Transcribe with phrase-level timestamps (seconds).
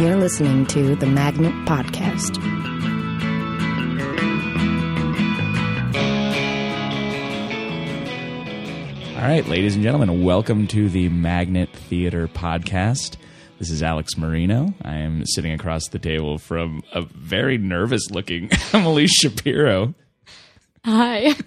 [0.00, 2.38] You're listening to the Magnet Podcast.
[9.16, 13.16] All right, ladies and gentlemen, welcome to the Magnet Theater Podcast.
[13.58, 14.72] This is Alex Marino.
[14.82, 19.94] I am sitting across the table from a very nervous looking Emily Shapiro.
[20.84, 21.34] Hi.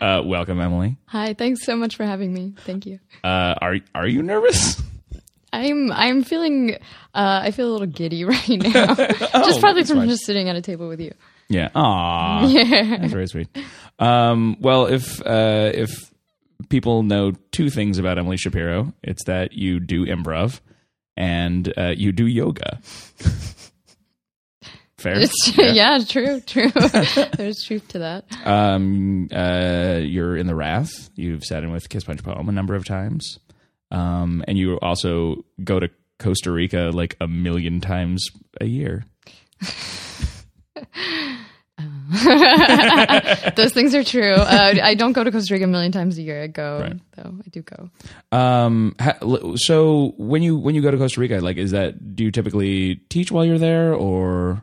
[0.00, 0.96] Uh, welcome, Emily.
[1.06, 1.34] Hi.
[1.34, 2.54] Thanks so much for having me.
[2.64, 2.98] Thank you.
[3.22, 4.80] Uh, are are you nervous?
[5.52, 6.74] I'm I'm feeling
[7.14, 8.94] uh, I feel a little giddy right now.
[8.94, 10.08] just probably from fine.
[10.08, 11.12] just sitting at a table with you.
[11.48, 11.70] Yeah.
[11.74, 12.46] Aw.
[12.98, 13.48] That's very sweet.
[13.98, 16.12] Um, well, if uh, if
[16.68, 20.60] people know two things about Emily Shapiro, it's that you do improv
[21.16, 22.80] and uh, you do yoga.
[24.98, 25.20] Fair.
[25.20, 26.70] It's yeah, true, true.
[27.36, 28.24] There's truth to that.
[28.44, 31.08] Um, uh, you're in the Wrath.
[31.14, 33.38] You've sat in with Kiss Punch Poem a number of times.
[33.90, 38.26] Um, and you also go to Costa Rica like a million times
[38.60, 39.04] a year.
[43.56, 44.32] Those things are true.
[44.34, 46.42] Uh, I don't go to Costa Rica a million times a year.
[46.42, 47.00] I go Right.
[47.16, 47.34] though.
[47.44, 47.90] I do go.
[48.36, 49.18] Um, ha-
[49.56, 52.96] so when you when you go to Costa Rica, like, is that do you typically
[53.10, 54.62] teach while you're there, or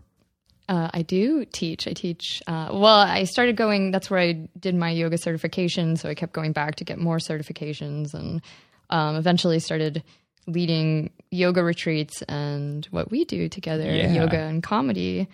[0.67, 1.87] Uh, I do teach.
[1.87, 2.41] I teach.
[2.47, 3.91] Uh, well, I started going.
[3.91, 5.95] That's where I did my yoga certification.
[5.97, 8.41] So I kept going back to get more certifications, and
[8.89, 10.03] um, eventually started
[10.47, 14.13] leading yoga retreats and what we do together, Yeah.
[14.13, 15.27] yoga and comedy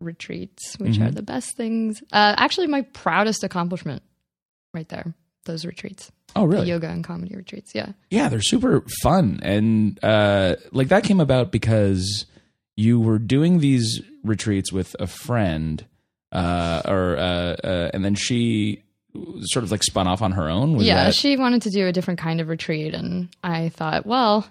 [0.00, 2.02] retreats, which are the best things.
[2.12, 4.02] Uh, actually, my proudest accomplishment,
[4.72, 5.12] right there.
[5.44, 6.68] Those retreats, oh, really?
[6.68, 7.74] yoga and comedy retreats.
[7.74, 7.92] Yeah.
[8.10, 12.26] Yeah, they're super fun, and uh, like that came about because
[12.76, 15.84] you were doing these retreats with a friend,
[16.30, 18.82] uh, or uh, uh, and then she
[19.42, 20.76] sort of like spun off on her own.
[20.76, 24.06] Was yeah, that- she wanted to do a different kind of retreat, and I thought,
[24.06, 24.46] well,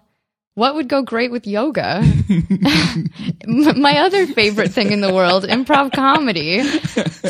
[0.55, 2.01] what would go great with yoga?
[3.47, 6.63] My other favorite thing in the world, improv comedy.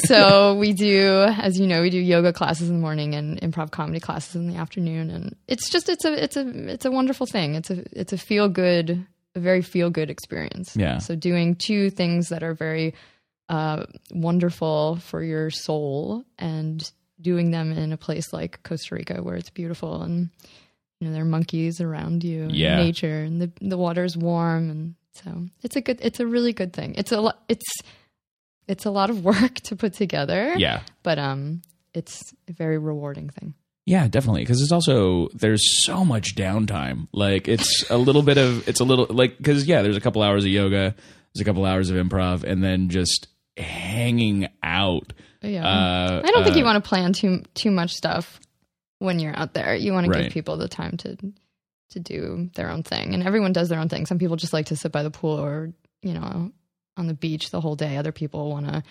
[0.05, 3.71] So we do, as you know, we do yoga classes in the morning and improv
[3.71, 7.27] comedy classes in the afternoon, and it's just it's a it's a it's a wonderful
[7.27, 7.55] thing.
[7.55, 10.75] It's a it's a feel good, a very feel good experience.
[10.75, 10.97] Yeah.
[10.97, 12.95] So doing two things that are very
[13.47, 16.89] uh, wonderful for your soul and
[17.21, 20.29] doing them in a place like Costa Rica where it's beautiful and
[20.99, 24.95] you know there are monkeys around you and nature and the the water's warm and
[25.13, 26.95] so it's a good it's a really good thing.
[26.95, 27.65] It's a lot it's
[28.67, 30.53] it's a lot of work to put together.
[30.57, 31.61] yeah, But um
[31.93, 33.53] it's a very rewarding thing.
[33.85, 34.41] yeah, definitely.
[34.43, 37.07] Because it's also there's so much downtime.
[37.11, 40.21] Like it's a little bit of it's a little like because yeah, there's a couple
[40.21, 40.95] hours of yoga,
[41.33, 45.13] there's a couple hours of improv, and then just hanging out.
[45.41, 45.65] Yeah.
[45.67, 48.39] Uh, I don't think uh, you want to plan too too much stuff
[48.99, 49.75] when you're out there.
[49.75, 50.23] You want to Right.
[50.23, 51.17] give people the time to
[51.91, 54.05] to do their own thing, and everyone does their own thing.
[54.05, 56.51] Some people just like to sit by the pool or you know
[56.97, 57.97] on the beach the whole day.
[57.97, 58.83] Other people want to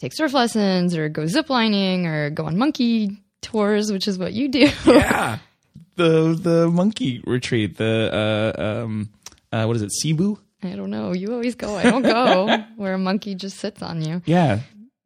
[0.00, 4.48] take surf lessons or go ziplining or go on monkey tours, which is what you
[4.48, 4.68] do.
[4.86, 5.38] yeah
[5.96, 9.10] the the monkey retreat the uh um
[9.52, 11.12] uh what is it cebu I don't know.
[11.12, 11.74] You always go.
[11.76, 14.22] I don't go where a monkey just sits on you.
[14.26, 14.60] yeah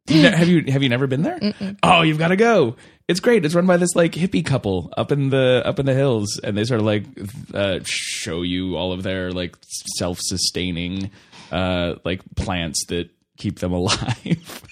[0.07, 1.39] You have you have you never been there?
[1.83, 2.75] Oh you've got to go.
[3.07, 3.45] It's great.
[3.45, 6.57] It's run by this like hippie couple up in the up in the hills and
[6.57, 7.05] they sort of like
[7.53, 9.55] uh show you all of their like
[9.97, 11.11] self-sustaining
[11.51, 14.63] uh like plants that keep them alive.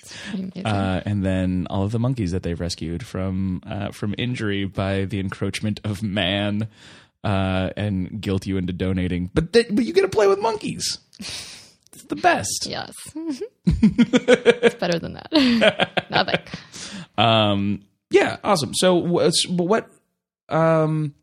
[0.66, 5.06] Uh, and then all of the monkeys that they've rescued from uh, from injury by
[5.06, 6.68] the encroachment of man,
[7.24, 9.30] uh, and guilt you into donating.
[9.34, 10.98] But th- but you get to play with monkeys.
[12.08, 12.68] The best.
[12.68, 16.06] yes, it's better than that.
[16.10, 16.40] Nothing.
[17.18, 18.74] Um, yeah, awesome.
[18.74, 19.90] So what
[20.50, 21.14] um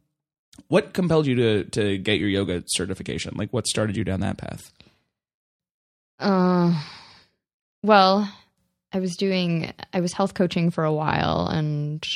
[0.68, 3.34] what compelled you to to get your yoga certification?
[3.36, 4.72] Like what started you down that path?
[6.18, 6.80] Uh,
[7.82, 8.32] well,
[8.92, 12.06] I was doing I was health coaching for a while, and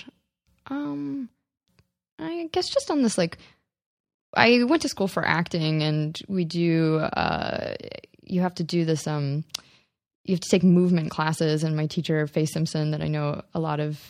[0.68, 1.28] um,
[2.18, 3.38] I guess just on this like,
[4.34, 7.74] I went to school for acting, and we do uh,
[8.26, 9.44] you have to do this um,
[10.24, 13.60] you have to take movement classes, and my teacher Faye Simpson, that I know a
[13.60, 14.00] lot of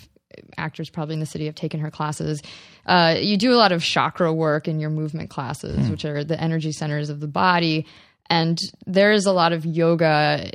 [0.56, 2.42] actors probably in the city have taken her classes.
[2.84, 6.40] Uh, you do a lot of chakra work in your movement classes, which are the
[6.40, 7.86] energy centers of the body.
[8.28, 10.50] And there is a lot of yoga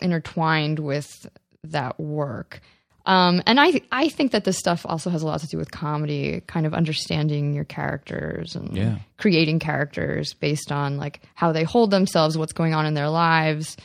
[0.00, 1.28] intertwined with
[1.64, 2.60] that work.
[3.06, 5.70] Um, and I, I think that this stuff also has a lot to do with
[5.70, 8.98] comedy, kind of understanding your characters and Yeah.
[9.16, 13.76] creating characters based on like how they hold themselves, what's going on in their lives.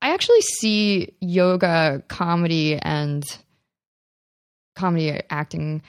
[0.00, 3.24] I actually see yoga, comedy, and
[4.74, 5.82] comedy acting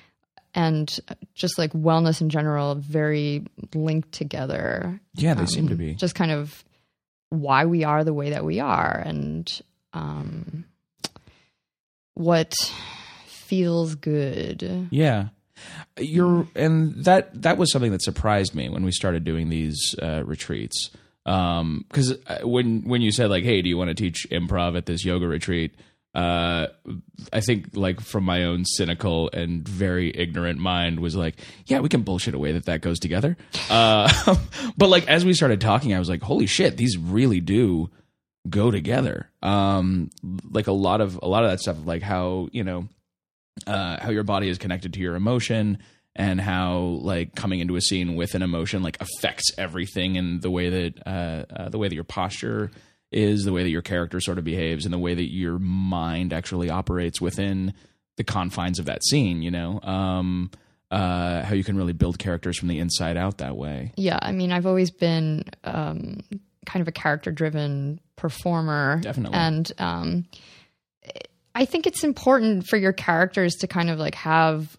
[0.54, 1.00] and
[1.34, 3.44] just like wellness in general very
[3.74, 5.00] linked together.
[5.16, 5.96] Yeah, they seem to Um, be.
[5.96, 6.64] Just kind of
[7.30, 9.62] why we are the way that we are and
[9.94, 10.64] um,
[12.16, 12.54] what
[13.28, 14.88] feels good.
[14.92, 15.28] Yeah.
[15.98, 20.24] You're and that that was something that surprised me when we started doing these uh,
[20.26, 20.90] retreats.
[21.26, 24.86] Um, because when when you said like, "Hey, do you want to teach improv at
[24.86, 25.74] this yoga retreat?"
[26.14, 26.68] Uh,
[27.34, 31.36] I think like from my own cynical and very ignorant mind was like,
[31.66, 33.38] "Yeah, we can bullshit away that that goes together."
[33.70, 34.36] Uh,
[34.78, 37.90] but like as we started talking, I was like, "Holy shit, these really do
[38.50, 40.10] go together." Um,
[40.50, 42.88] like a lot of a lot of that stuff, like how you know
[43.68, 45.78] uh, how your body is connected to your emotion
[46.16, 50.52] and how like coming into a scene with an emotion like affects everything and the
[50.52, 52.72] way that uh, uh, the way that your posture
[53.12, 56.34] is the way that your character sort of behaves and the way that your mind
[56.34, 57.74] actually operates within
[58.18, 60.50] the confines of that scene you know um,
[60.92, 64.32] uh, how you can really build characters from the inside out that way Yeah, I
[64.32, 66.22] mean, I've always been um,
[66.66, 69.00] kind of a character driven performer.
[69.02, 69.38] Definitely.
[69.38, 70.26] And um,
[71.54, 74.78] I think it's important for your characters to kind of like have.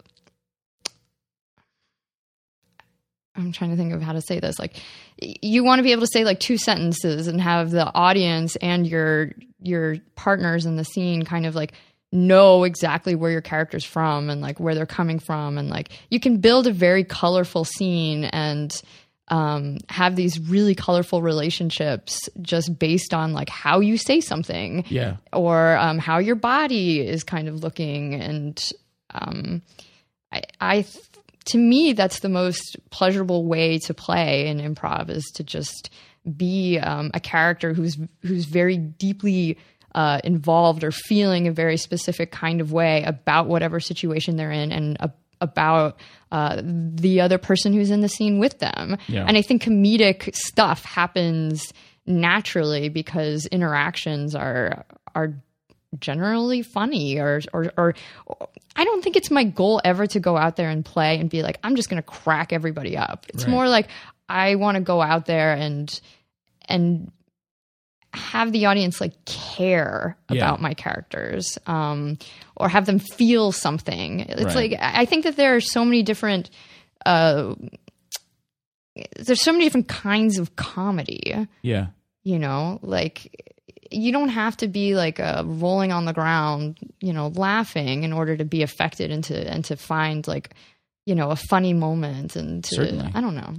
[3.35, 4.57] I'm trying to think of how to say this.
[4.57, 4.81] Like,
[5.19, 8.87] you want to be able to say like two sentences and have the audience and
[8.87, 9.31] your
[9.61, 11.73] your partners in the scene kind of like
[12.11, 16.19] know exactly where your character's from and like where they're coming from and like you
[16.19, 18.81] can build a very colorful scene and
[19.29, 25.17] um, have these really colorful relationships just based on like how you say something yeah.
[25.33, 28.15] or um, how your body is kind of looking.
[28.15, 28.71] And
[29.13, 29.61] um,
[30.31, 30.85] I, I
[31.45, 35.89] to me that's the most pleasurable way to play in improv is to just
[36.35, 39.57] be um, a character who's who's very deeply
[39.95, 44.71] uh, involved or feeling a very specific kind of way about whatever situation they're in
[44.71, 45.11] and a-
[45.41, 45.99] about
[46.31, 48.97] uh, the other person who's in the scene with them.
[49.07, 49.25] Yeah.
[49.27, 51.73] And I think comedic stuff happens
[52.05, 54.85] naturally because interactions are
[55.15, 55.33] are
[55.99, 57.93] generally funny or, or or
[58.75, 61.41] I don't think it's my goal ever to go out there and play and be
[61.43, 63.25] like I'm just going to crack everybody up.
[63.29, 63.51] It's Right.
[63.51, 63.87] more like
[64.29, 65.99] I want to go out there and
[66.67, 67.11] and
[68.17, 70.37] have the audience like care Yeah.
[70.37, 72.17] about my characters um
[72.55, 74.21] or have them feel something.
[74.21, 74.71] It's Right.
[74.71, 76.49] like I think that there are so many different
[77.05, 77.53] uh
[79.25, 81.87] there's so many different kinds of comedy yeah
[82.23, 83.43] you know like
[83.91, 88.11] you don't have to be like uh, rolling on the ground you know laughing in
[88.11, 90.53] order to be affected and to and to find like
[91.05, 93.11] you know a funny moment and to Certainly.
[93.13, 93.53] i don't know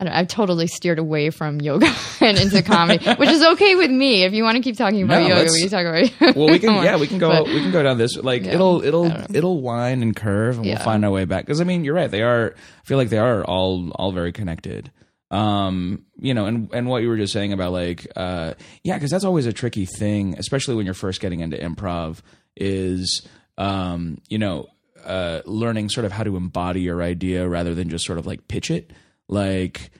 [0.00, 3.90] I don't, I've totally steered away from yoga and into comedy, which is okay with
[3.90, 4.22] me.
[4.24, 6.36] If you want to keep talking about No, yoga, we can talk about.
[6.36, 8.54] well we can yeah we can go But- we can go down this like Yeah,
[8.54, 9.36] it'll it'll I don't know.
[9.38, 10.76] it'll wind and curve and Yeah.
[10.76, 13.10] we'll find our way back because i mean you're right they are i feel like
[13.10, 14.90] they are all all very connected
[15.30, 19.10] um you know and and what you were just saying about like uh yeah because
[19.10, 22.20] that's always a tricky thing especially when you're first getting into improv
[22.56, 23.26] is
[23.58, 24.66] um you know
[25.04, 28.48] uh learning sort of how to embody your idea rather than just sort of like
[28.48, 28.90] pitch it
[29.30, 29.90] like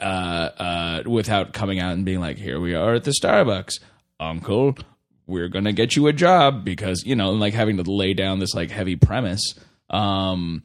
[0.00, 3.74] uh, uh, without coming out and being like, "Here we are at the Starbucks,
[4.18, 4.76] Uncle.
[5.26, 8.38] We're gonna get you a job," because you know, and like having to lay down
[8.38, 9.42] this like heavy premise
[9.90, 10.62] um,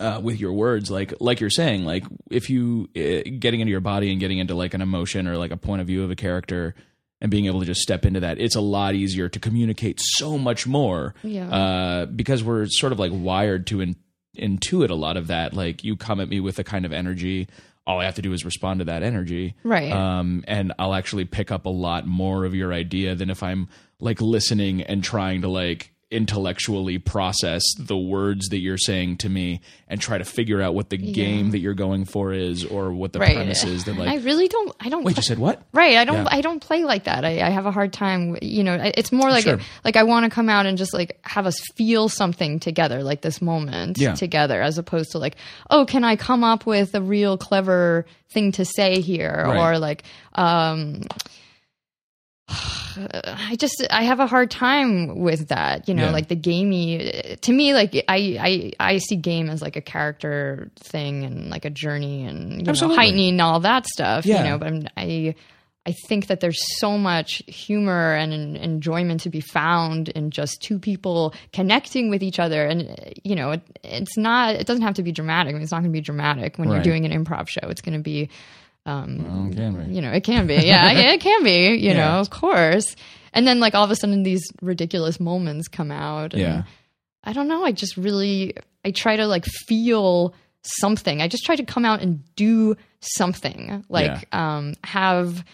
[0.00, 3.80] uh, with your words, like like you're saying, like if you uh, getting into your
[3.80, 6.16] body and getting into like an emotion or like a point of view of a
[6.16, 6.74] character.
[7.20, 10.38] And being able to just step into that, it's a lot easier to communicate so
[10.38, 11.48] much more Yeah.
[11.50, 13.96] uh, because we're sort of like wired to in,
[14.38, 15.52] intuit a lot of that.
[15.54, 17.48] Like you come at me with a kind of energy,
[17.86, 19.90] all I have to do is respond to that energy, Right.
[19.90, 23.68] Um, and I'll actually pick up a lot more of your idea than if I'm
[23.98, 29.60] like listening and trying to like intellectually process the words that you're saying to me
[29.88, 33.12] and try to figure out what the game that you're going for is or what
[33.12, 33.34] the right.
[33.34, 33.84] premise is.
[33.84, 34.74] That I really don't.
[34.80, 35.04] I don't.
[35.04, 35.62] wait, you said what?
[35.72, 35.96] Right.
[35.96, 36.24] I don't.
[36.24, 36.28] Yeah.
[36.30, 37.24] I don't play like that.
[37.26, 38.38] I, I have a hard time.
[38.40, 39.58] You know, it's more like Sure.
[39.84, 43.20] like I want to come out and just like have us feel something together, like
[43.20, 44.14] this moment Yeah.
[44.14, 45.36] together, as opposed to like,
[45.68, 49.58] oh, can I come up with a real clever thing to say here, Right.
[49.74, 51.02] or like, um.
[52.48, 56.10] I just I have a hard time with that, you know, Yeah.
[56.10, 57.36] like the gamey.
[57.42, 61.64] To me, like I I I see game as like a character thing and like
[61.64, 64.38] a journey and you know heightening and all that stuff, Yeah.
[64.44, 64.58] you know.
[64.58, 65.34] But I'm, I
[65.86, 70.60] I think that there's so much humor and en- enjoyment to be found in just
[70.60, 74.54] two people connecting with each other, and you know, it, it's not.
[74.56, 75.50] It doesn't have to be dramatic.
[75.50, 76.74] I mean, it's not going to be dramatic when Right.
[76.76, 77.68] you're doing an improv show.
[77.68, 78.28] It's going to be
[78.86, 79.04] Oh,
[79.54, 79.94] can we?
[79.94, 80.54] you know, it can be.
[80.54, 81.94] Yeah, yeah, it can be, you Yeah.
[81.94, 82.96] know, of course.
[83.34, 86.32] And then like all of a sudden these ridiculous moments come out.
[86.32, 86.62] And Yeah.
[87.24, 87.64] I don't know.
[87.64, 88.54] I just really
[88.84, 91.20] I try to like feel something.
[91.20, 93.84] I just try to come out and do something.
[93.88, 95.44] Like um have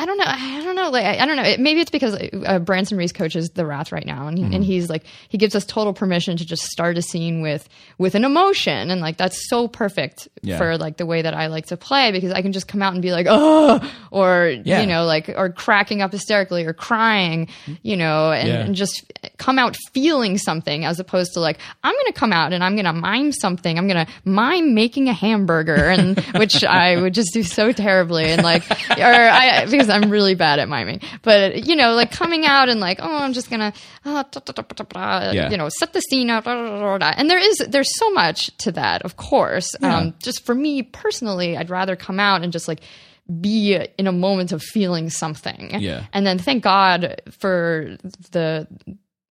[0.00, 0.24] I don't know.
[0.26, 0.90] I don't know.
[0.90, 1.42] Like I, I don't know.
[1.42, 2.14] It, maybe it's because
[2.46, 5.54] uh, Branson Reese coaches the Wrath right now, and he, and he's like he gives
[5.54, 9.48] us total permission to just start a scene with with an emotion, and like that's
[9.50, 10.56] so perfect Yeah.
[10.56, 12.94] for like the way that I like to play because I can just come out
[12.94, 13.80] and be like oh,
[14.10, 14.80] or Yeah.
[14.80, 17.48] you know like or cracking up hysterically or crying,
[17.82, 18.60] you know, and, Yeah.
[18.60, 22.64] and just come out feeling something as opposed to like I'm gonna come out and
[22.64, 23.76] I'm gonna mime something.
[23.76, 28.42] I'm gonna mime making a hamburger, and which I would just do so terribly, and
[28.42, 31.00] like or I because I'm really bad at miming.
[31.22, 33.72] But you know, like coming out and like oh I'm just gonna
[34.04, 34.24] uh,
[35.34, 35.50] Yeah.
[35.50, 39.16] you know set the scene up, and there is there's so much to that, of
[39.16, 39.68] course.
[39.82, 42.80] Um, just for me personally, I'd rather come out and just like
[43.40, 45.80] be in a moment of feeling something.
[45.80, 46.04] Yeah.
[46.12, 47.96] And then thank God for
[48.32, 48.66] the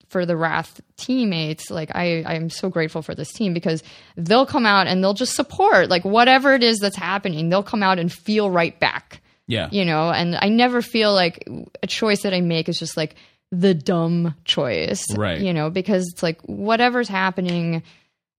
[0.07, 1.69] for the Wrath teammates.
[1.69, 3.83] Like I I'm so grateful for this team because
[4.17, 7.49] they'll come out and they'll just support like whatever it is that's happening.
[7.49, 9.21] They'll come out and feel right back.
[9.49, 9.67] Yeah.
[9.71, 11.49] You know, and I never feel like
[11.81, 13.15] a choice that I make is just like
[13.51, 15.03] the dumb choice.
[15.17, 15.41] Right.
[15.41, 17.81] You know, because it's like whatever's happening,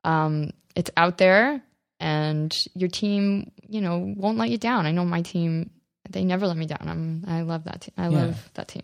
[0.04, 1.60] um, it's out there
[1.98, 4.86] and your team, you know, won't let you down.
[4.86, 5.70] I know my team
[6.08, 6.86] they never let me down.
[6.86, 7.94] I'm I love that team.
[7.96, 8.82] I love that team.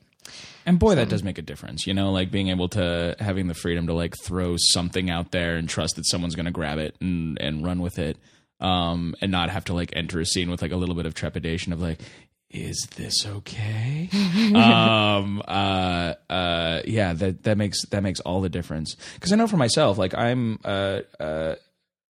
[0.64, 3.54] And boy, that does make a difference, you know, like being able to having the
[3.54, 6.96] freedom to like throw something out there and trust that someone's going to grab it
[7.00, 8.18] and and run with it,
[8.60, 11.14] um, and not have to like enter a scene with like a little bit of
[11.14, 12.00] trepidation of like,
[12.50, 14.08] is this okay?
[14.54, 19.46] um, uh, uh, yeah, that that makes that makes all the difference because I know
[19.46, 21.56] for myself, like I'm uh, uh,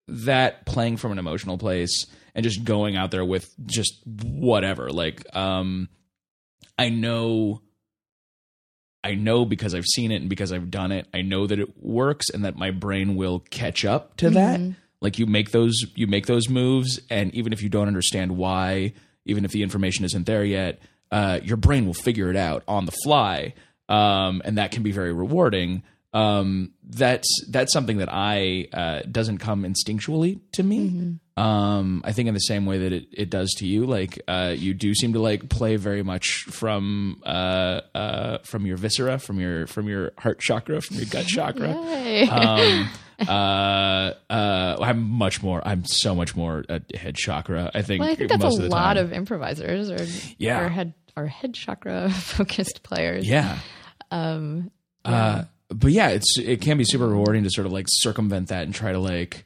[0.08, 5.24] that playing from an emotional place and just going out there with just whatever, like
[5.34, 5.88] um,
[6.78, 7.60] I know.
[9.06, 11.06] I know because I've seen it and because I've done it.
[11.12, 14.58] I know that it works and that my brain will catch up to that.
[15.04, 18.94] Like you make those you make those moves and even if you don't understand why,
[19.26, 20.80] even if the information isn't there yet,
[21.12, 23.52] uh, your brain will figure it out on the fly.
[23.86, 25.82] Um, and that can be very rewarding.
[26.14, 31.18] Um, that's that's something that I uh, doesn't come instinctually to me.
[31.36, 33.84] Um, I think in the same way that it, it does to you.
[33.84, 38.76] Like uh, you do seem to like play very much from uh, uh, from your
[38.76, 41.70] viscera, from your from your heart chakra, from your gut chakra.
[41.70, 42.88] Um,
[43.28, 45.62] uh, uh, I'm much more.
[45.66, 47.70] I'm so much more a head chakra.
[47.74, 48.00] I think.
[48.00, 49.04] well, I think that's a of lot time.
[49.04, 50.06] of improvisers or
[50.38, 50.60] Yeah.
[50.64, 53.26] or head or head chakra focused players.
[53.28, 53.58] yeah.
[54.10, 54.70] Um
[55.04, 58.64] Uh, but yeah, it's it can be super rewarding to sort of like circumvent that
[58.64, 59.44] and try to like,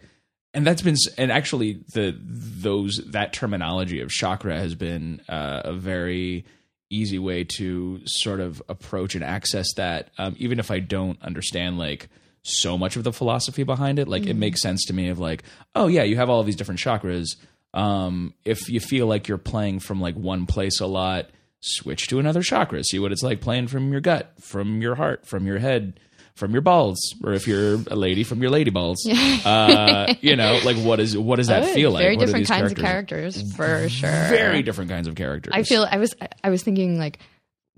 [0.54, 5.72] and that's been and actually the those that terminology of chakra has been uh, a
[5.74, 6.44] very
[6.90, 11.76] easy way to sort of approach and access that, um, even if I don't understand
[11.78, 12.08] like
[12.48, 14.08] so much of the philosophy behind it.
[14.08, 15.42] Like it makes sense to me of like,
[15.74, 17.36] oh yeah, you have all of these different chakras.
[17.74, 21.26] Um, if you feel like you're playing from like one place a lot,
[21.60, 22.82] switch to another chakra.
[22.84, 26.00] See what it's like playing from your gut, from your heart, from your head,
[26.34, 29.04] from your balls, or if you're a lady, from your lady balls.
[29.44, 31.74] uh, you know, like what is what does that Good.
[31.74, 32.02] feel like?
[32.02, 33.36] Very What are different kinds characters?
[33.36, 34.10] of characters, for sure.
[34.30, 35.52] Very different kinds of characters.
[35.54, 37.18] I feel I was I was thinking like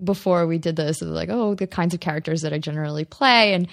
[0.03, 3.03] before we did this, it was like oh the kinds of characters that I generally
[3.05, 3.67] play, and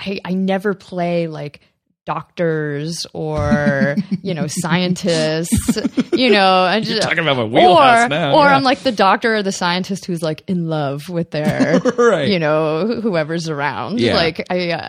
[0.00, 1.60] I I never play like
[2.06, 5.78] doctors or you know scientists,
[6.12, 6.62] you know.
[6.64, 8.56] I just, talking about my wheelhouse or, now, Or yeah.
[8.56, 12.28] I'm like the doctor or the scientist who's like in love with their Right.
[12.28, 14.00] you know whoever's around.
[14.00, 14.14] Yeah.
[14.16, 14.88] Like I uh,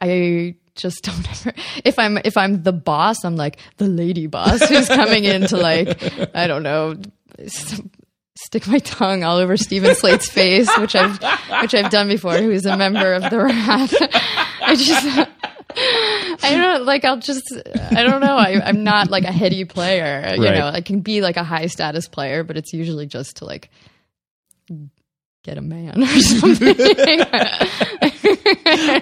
[0.00, 1.52] I just don't ever
[1.84, 5.56] if I'm if I'm the boss, I'm like the lady boss who's coming in to
[5.56, 6.00] like
[6.36, 6.96] I don't know
[7.38, 7.80] s-
[8.44, 11.18] stick my tongue all over Stephen Slate's face, which I've
[11.62, 13.94] which I've done before, who's a member of the Wrath.
[14.62, 15.28] I just
[16.44, 17.50] I don't know, like I'll just
[17.90, 18.36] I don't know.
[18.36, 20.34] I, I'm not like a heady player.
[20.36, 20.58] You Right.
[20.58, 23.70] know, I can be like a high status player, but it's usually just to like
[25.42, 26.68] get a man or something.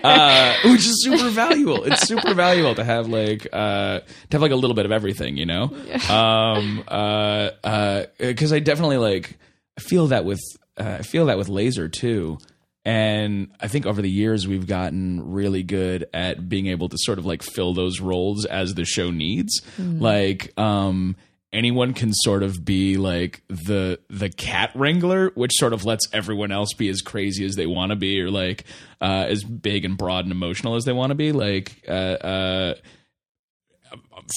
[0.05, 1.85] uh, which is super valuable.
[1.85, 5.37] It's super valuable to have like uh, to have like a little bit of everything,
[5.37, 5.65] you know.
[6.09, 9.39] Um, uh, uh, because I definitely like
[9.79, 10.41] I feel that with
[10.77, 12.39] uh, I feel that with laser too.
[12.83, 17.19] And I think over the years we've gotten really good at being able to sort
[17.19, 19.61] of like fill those roles as the show needs.
[19.79, 21.17] Like, um,
[21.53, 26.53] anyone can sort of be like the the cat wrangler, which sort of lets everyone
[26.53, 28.65] else be as crazy as they want to be, or like
[29.01, 31.33] uh, as big and broad and emotional as they want to be.
[31.33, 32.75] Like, uh, uh,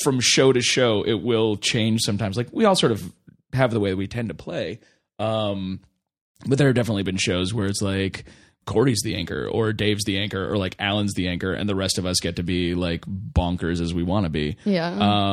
[0.04, 2.38] from show to show, it will change sometimes.
[2.38, 3.14] Like we all sort of
[3.54, 4.80] have the way we tend to play.
[5.20, 5.82] Um,
[6.46, 8.26] but there have definitely been shows where it's like
[8.66, 11.98] Corey's the anchor or Dave's the anchor or like Alan's the anchor and the rest
[11.98, 14.58] of us get to be like bonkers as we want to be.
[14.64, 14.88] Yeah.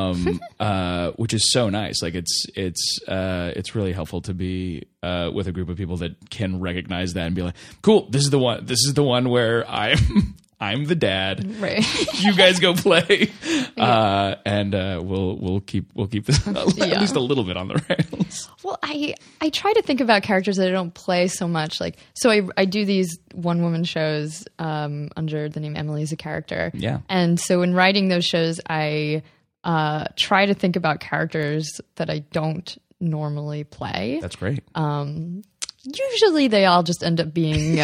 [0.09, 2.01] Um uh which is so nice.
[2.01, 5.97] Like it's it's uh it's really helpful to be uh with a group of people
[5.97, 8.65] that can recognize that and be like, "Cool, this is the one.
[8.65, 11.59] This is the one where I'm I'm the dad.
[11.59, 11.83] right.
[12.21, 13.31] You guys go play."
[13.77, 16.99] Uh and uh we'll we'll keep we'll keep this at Yeah.
[16.99, 18.49] least a little bit on the rails.
[18.63, 21.79] Well, I I try to think about characters that I don't play so much.
[21.79, 26.11] Like, so I I do these one woman shows um, under the name Emily as
[26.11, 26.69] a character.
[26.75, 26.99] Yeah.
[27.09, 29.23] And so in writing those shows, I
[29.63, 34.19] uh, try to think about characters that I don't normally play.
[34.21, 34.63] That's great.
[35.83, 37.79] Usually, they all just end up being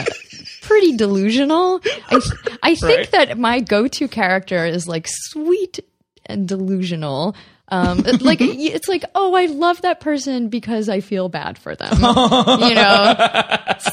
[0.61, 1.81] pretty delusional.
[2.09, 2.21] I
[2.63, 3.11] I think Right.
[3.11, 5.79] that my go to character is like sweet
[6.25, 7.35] and delusional.
[7.69, 11.93] Um, like it's like, oh, I love that person because I feel bad for them.
[11.99, 13.15] you know,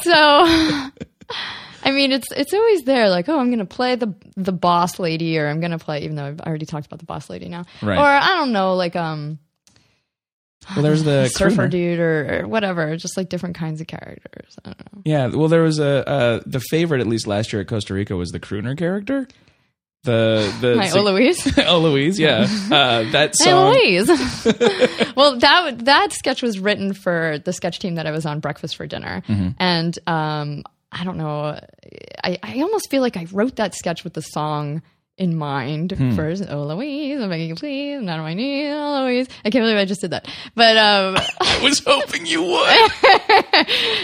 [0.01, 0.89] so.
[1.83, 3.09] I mean, it's it's always there.
[3.09, 6.25] Like, oh, I'm gonna play the the boss lady, or I'm gonna play, even though
[6.25, 7.97] I've already talked about the boss lady now, Right.
[7.97, 9.37] or I don't know, like um,
[10.75, 11.69] Well, there's the surfer crooner.
[11.69, 14.55] dude, or, or whatever, just like different kinds of characters.
[14.63, 15.01] I don't know.
[15.05, 18.15] Yeah, well, there was a uh, the favorite at least last year at Costa Rica
[18.15, 19.27] was the crooner character.
[20.03, 21.57] The the Hi, Eloise.
[21.83, 22.41] Louise, yeah,
[22.71, 23.73] uh, that song.
[23.73, 24.07] Louise.
[25.15, 28.75] well, that that sketch was written for the sketch team that I was on Breakfast
[28.75, 29.49] for Dinner, Mm-hmm.
[29.59, 31.59] and um, I don't know.
[32.23, 34.81] I, I almost feel like I wrote that sketch with the song
[35.17, 36.15] in mind Hmm.
[36.15, 36.43] first.
[36.49, 37.95] Oh, Louise, I'm begging you, please.
[37.95, 38.73] I'm not on my knees.
[38.73, 39.27] Oh, Louise.
[39.45, 40.27] I can't believe I just did that.
[40.55, 42.91] But um, I was hoping you would.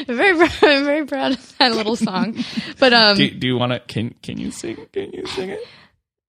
[0.07, 2.37] I'm very, proud- I'm very proud of that little song.
[2.79, 3.79] But um, do, do you want to?
[3.81, 4.77] Can Can you sing?
[4.93, 5.59] Can you sing it?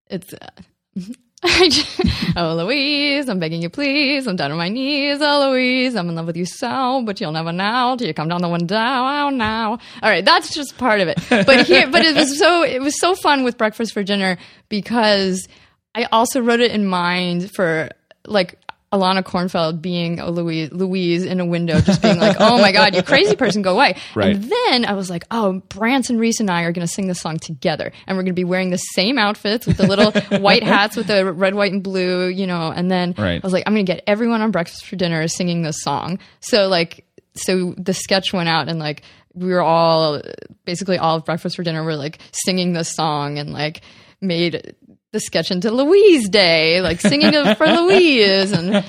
[0.09, 1.01] it's uh,
[2.37, 6.15] oh Louise, I'm begging you please, I'm down on my knees, oh Louise, I'm in
[6.15, 9.29] love with you so, but you'll never know till you come down the window, oh
[9.29, 9.71] now.
[9.71, 11.19] All right, that's just part of it.
[11.29, 14.37] But here, but it was so it was so fun with breakfast for dinner
[14.69, 15.47] because
[15.93, 17.89] I also wrote it in mind for
[18.25, 18.57] like.
[18.93, 22.93] Alana Kornfeld being a Louise, Louise in a window, just being like, "Oh my God,
[22.95, 24.35] you crazy person, go away!" Right.
[24.35, 27.19] And then I was like, "Oh, Branson Reese and I are going to sing this
[27.19, 30.61] song together, and we're going to be wearing the same outfits with the little white
[30.63, 33.41] hats with the red, white, and blue, you know." And then Right.
[33.43, 36.19] I was like, "I'm going to get everyone on Breakfast for Dinner singing this song."
[36.39, 39.01] So like, so the sketch went out, and like
[39.33, 40.21] we were all
[40.65, 43.81] basically all of Breakfast for Dinner were like singing this song, and like
[44.21, 44.75] made
[45.13, 48.83] the sketch into Louise Day, like singing for Louise, and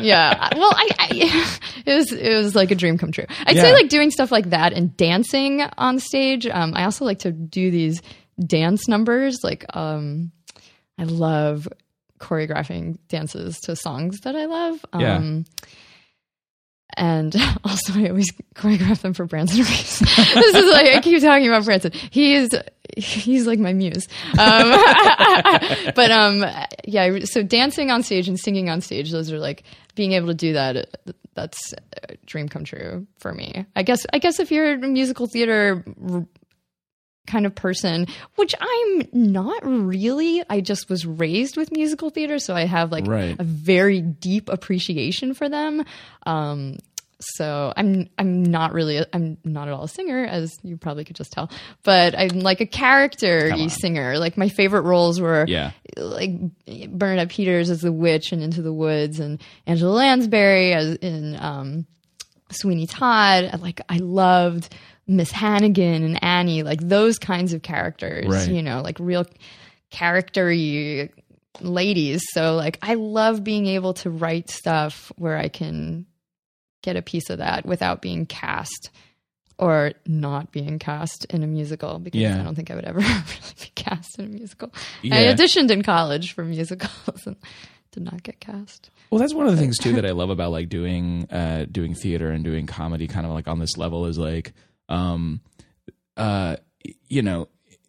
[0.00, 0.48] yeah.
[0.56, 3.26] Well, I, I it was it was like a dream come true.
[3.46, 6.46] I'd say like doing stuff like that and dancing on stage.
[6.46, 8.02] Um, I also like to do these
[8.44, 9.38] dance numbers.
[9.44, 10.32] Like, um,
[10.98, 11.68] I love
[12.18, 14.84] choreographing dances to songs that I love.
[14.98, 15.16] Yeah.
[15.16, 15.44] Um,
[16.96, 19.98] and also, I always choreograph them for Branson Reese.
[19.98, 21.92] this is like I keep talking about Branson.
[22.10, 22.48] He is
[22.96, 24.06] he's like my muse.
[24.38, 24.70] Um,
[25.94, 26.44] but um,
[26.84, 27.18] yeah.
[27.24, 30.52] So dancing on stage and singing on stage, those are like being able to do
[30.54, 30.96] that.
[31.34, 31.74] That's
[32.08, 33.64] a dream come true for me.
[33.76, 34.06] I guess.
[34.12, 35.84] I guess if you're a musical theater
[37.26, 40.42] kind of person, which I'm not really.
[40.50, 43.36] I just was raised with musical theater, so I have like Right.
[43.38, 45.84] a very deep appreciation for them.
[46.26, 46.78] Um,
[47.20, 51.04] so I'm I'm not really a, I'm not at all a singer, as you probably
[51.04, 51.50] could just tell,
[51.82, 54.18] but I'm like a character singer.
[54.18, 55.72] Like my favorite roles were Yeah.
[55.96, 56.32] like
[56.88, 61.86] Bernadette Peters as the witch and Into the Woods, and Angela Lansbury as in um,
[62.50, 63.60] Sweeney Todd.
[63.60, 64.74] Like I loved
[65.06, 68.26] Miss Hannigan and Annie, like those kinds of characters.
[68.28, 68.48] Right.
[68.48, 69.26] You know, like real
[69.90, 71.10] charactery
[71.60, 72.22] ladies.
[72.32, 76.06] So like I love being able to write stuff where I can
[76.82, 78.90] get a piece of that without being cast
[79.58, 82.40] or not being cast in a musical because Yeah.
[82.40, 83.22] I don't think I would ever really
[83.60, 84.72] be cast in a musical.
[85.04, 87.36] I auditioned in college for musicals and
[87.92, 88.88] did not get cast.
[89.10, 91.94] Well, that's one of the things too that I love about like doing uh, doing
[91.94, 94.52] theater and doing comedy, kind of like on this level, is like,
[94.88, 95.40] um,
[96.16, 96.56] uh,
[97.08, 97.48] you know,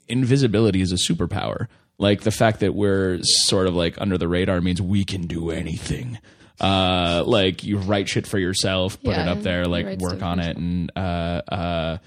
[0.09, 1.67] invisibility is a superpower.
[1.97, 5.51] Like the fact that we're sort of like under the radar means we can do
[5.51, 6.17] anything.
[6.61, 10.55] Uh, like you write shit for yourself, put it up there, like work on it,
[10.57, 11.97] and uh, uh,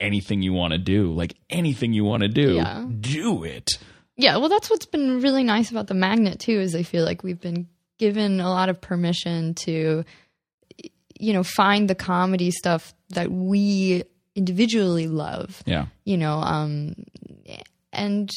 [0.00, 2.84] anything you want to do, like anything you want to do, Yeah.
[3.00, 3.70] do it.
[4.16, 6.58] Yeah, well, that's what's been really nice about the magnet too.
[6.60, 7.68] Is I feel like we've been
[7.98, 10.04] given a lot of permission to,
[11.18, 14.02] you know, find the comedy stuff that we
[14.34, 15.62] individually love.
[15.66, 16.94] Yeah, You know, um,
[17.92, 18.30] and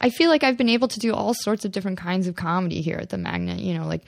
[0.00, 2.80] I feel like I've been able to do all sorts of different kinds of comedy
[2.80, 3.58] here at the magnet.
[3.60, 4.04] You know, like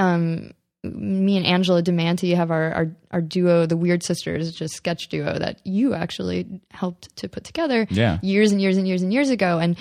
[0.00, 5.08] um, me and Angela Demanti have our, our our duo, the Weird Sisters, just sketch
[5.08, 8.18] duo that you actually helped to put together Yeah.
[8.22, 9.58] years and years and years and years ago.
[9.58, 9.76] And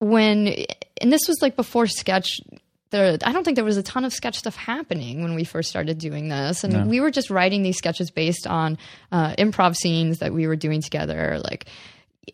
[0.00, 0.48] when
[1.00, 2.40] and this was like before sketch
[2.90, 5.70] there I don't think there was a ton of sketch stuff happening when we first
[5.70, 6.64] started doing this.
[6.64, 6.84] And No.
[6.86, 8.78] we were just writing these sketches based on
[9.12, 11.40] uh, improv scenes that we were doing together.
[11.44, 11.66] Like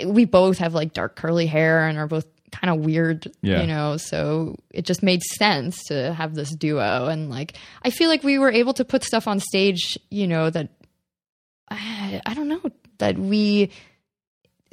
[0.05, 3.61] we both have like dark curly hair and are both kind of weird, Yeah.
[3.61, 7.07] you know, so it just made sense to have this duo.
[7.07, 10.51] And like, I feel like we were able to put stuff on stage, you know,
[10.51, 10.71] that
[11.71, 12.63] I, I don't know,
[12.99, 13.71] that we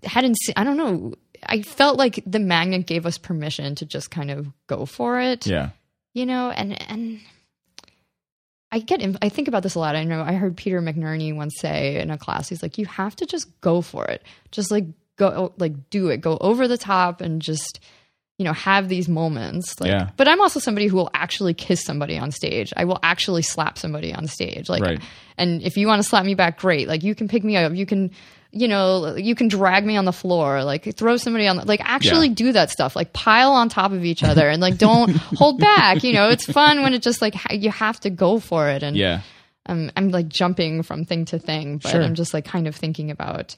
[0.03, 0.53] hadn't seen.
[0.57, 1.13] I don't know.
[1.47, 5.45] I felt like the magnet gave us permission to just kind of go for it
[5.45, 5.69] Yeah.
[6.13, 7.19] you know and and
[8.71, 11.53] i get i think about this a lot i know i heard peter mcnerney once
[11.59, 14.85] say in a class he's like you have to just go for it just like
[15.17, 17.80] go like do it go over the top and just
[18.38, 20.10] you know have these moments like Yeah.
[20.17, 23.78] but i'm also somebody who will actually kiss somebody on stage i will actually slap
[23.78, 25.01] somebody on stage like Right.
[25.38, 27.73] and if you want to slap me back great like you can pick me up
[27.73, 28.12] you can
[28.51, 31.82] you know you can drag me on the floor like throw somebody on the, like
[31.84, 32.34] actually Yeah.
[32.36, 36.04] do that stuff like pile on top of each other and like don't hold back
[36.04, 38.84] you know it's fun when it just like ha- you have to go for it
[38.84, 39.21] and Yeah.
[39.65, 42.01] I'm, I'm like jumping from thing to thing but Sure.
[42.01, 43.56] i'm just like kind of thinking about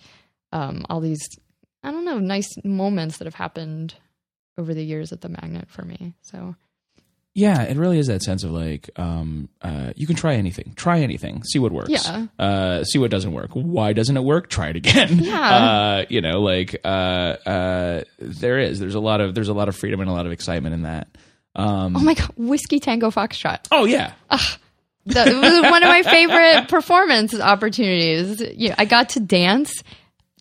[0.54, 1.28] um, all these
[1.84, 3.96] i don't know nice moments that have happened
[4.58, 6.56] over the years at the magnet for me so
[7.34, 11.02] Yeah, it really is that sense of like, um, uh, you can try anything, try
[11.02, 11.92] anything, see what works.
[11.92, 12.26] Yeah.
[12.40, 13.52] Uh, see what doesn't work.
[13.54, 14.50] Why doesn't it work?
[14.50, 15.20] Try it again.
[15.24, 15.40] Yeah.
[15.40, 16.88] Uh, you know, like, uh,
[17.46, 20.26] uh, there is, there's a lot of, there's a lot of freedom and a lot
[20.26, 21.10] of excitement in that.
[21.56, 24.14] Um, oh my god whiskey tango foxtrot oh yeah.
[25.08, 28.40] that was one of my favorite performance opportunities.
[28.42, 29.84] Know, I got to dance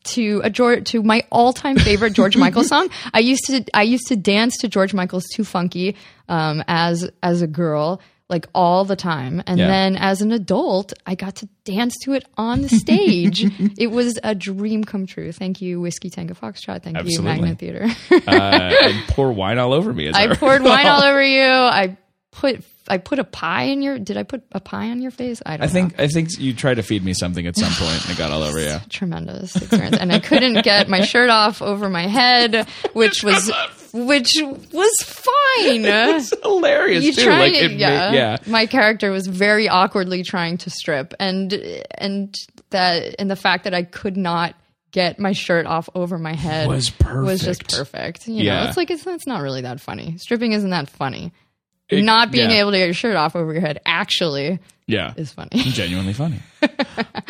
[0.06, 2.88] to a George, to my all-time favorite George Michael song.
[3.12, 5.96] I used to I used to dance to George Michael's "Too Funky"
[6.28, 9.42] um, as as a girl, like all the time.
[9.46, 9.66] And Yeah.
[9.68, 13.44] then as an adult, I got to dance to it on the stage.
[13.78, 15.30] it was a dream come true.
[15.32, 16.82] Thank you, Whiskey Tango Foxtrot.
[16.82, 17.40] Thank you, Absolutely.
[17.40, 17.86] Magnet Theater.
[18.10, 20.08] Uh, and pour wine all over me.
[20.08, 21.42] As I poured wine all over you.
[21.44, 21.96] I
[22.32, 23.98] put I put a pie in your.
[23.98, 25.42] Did I put a pie on your face?
[25.44, 25.62] I don't.
[25.62, 25.72] I know.
[25.72, 28.30] think, I think you tried to feed me something at some point and it got
[28.30, 28.76] all over you.
[28.90, 33.50] tremendous experience and i couldn't get my shirt off over my head which was
[33.92, 34.32] which
[34.72, 37.24] was fine It's hilarious you too.
[37.24, 38.12] try like, it yeah.
[38.12, 38.36] yeah.
[38.46, 41.52] my character was very awkwardly trying to strip and
[41.98, 42.34] and
[42.70, 44.54] that and the fact that i could not
[44.92, 47.26] get my shirt off over my head Was perfect.
[47.26, 48.28] was just perfect.
[48.28, 48.68] you know Yeah.
[48.68, 51.32] it's like it's, it's not really that funny stripping isn't that funny
[51.88, 52.56] It- not being yeah.
[52.60, 55.14] able to get your shirt off over your head actually Yeah.
[55.16, 56.40] is funny Genuinely funny.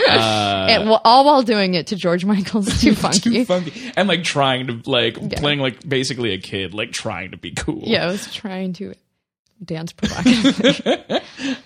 [0.09, 3.73] Uh, and, wh- all while doing it to george michael's too funky Too funky.
[3.97, 7.83] And like trying to like playing like basically a kid, like trying to be cool.
[7.85, 8.95] Yeah, I was trying to
[9.65, 11.21] dance provocatively.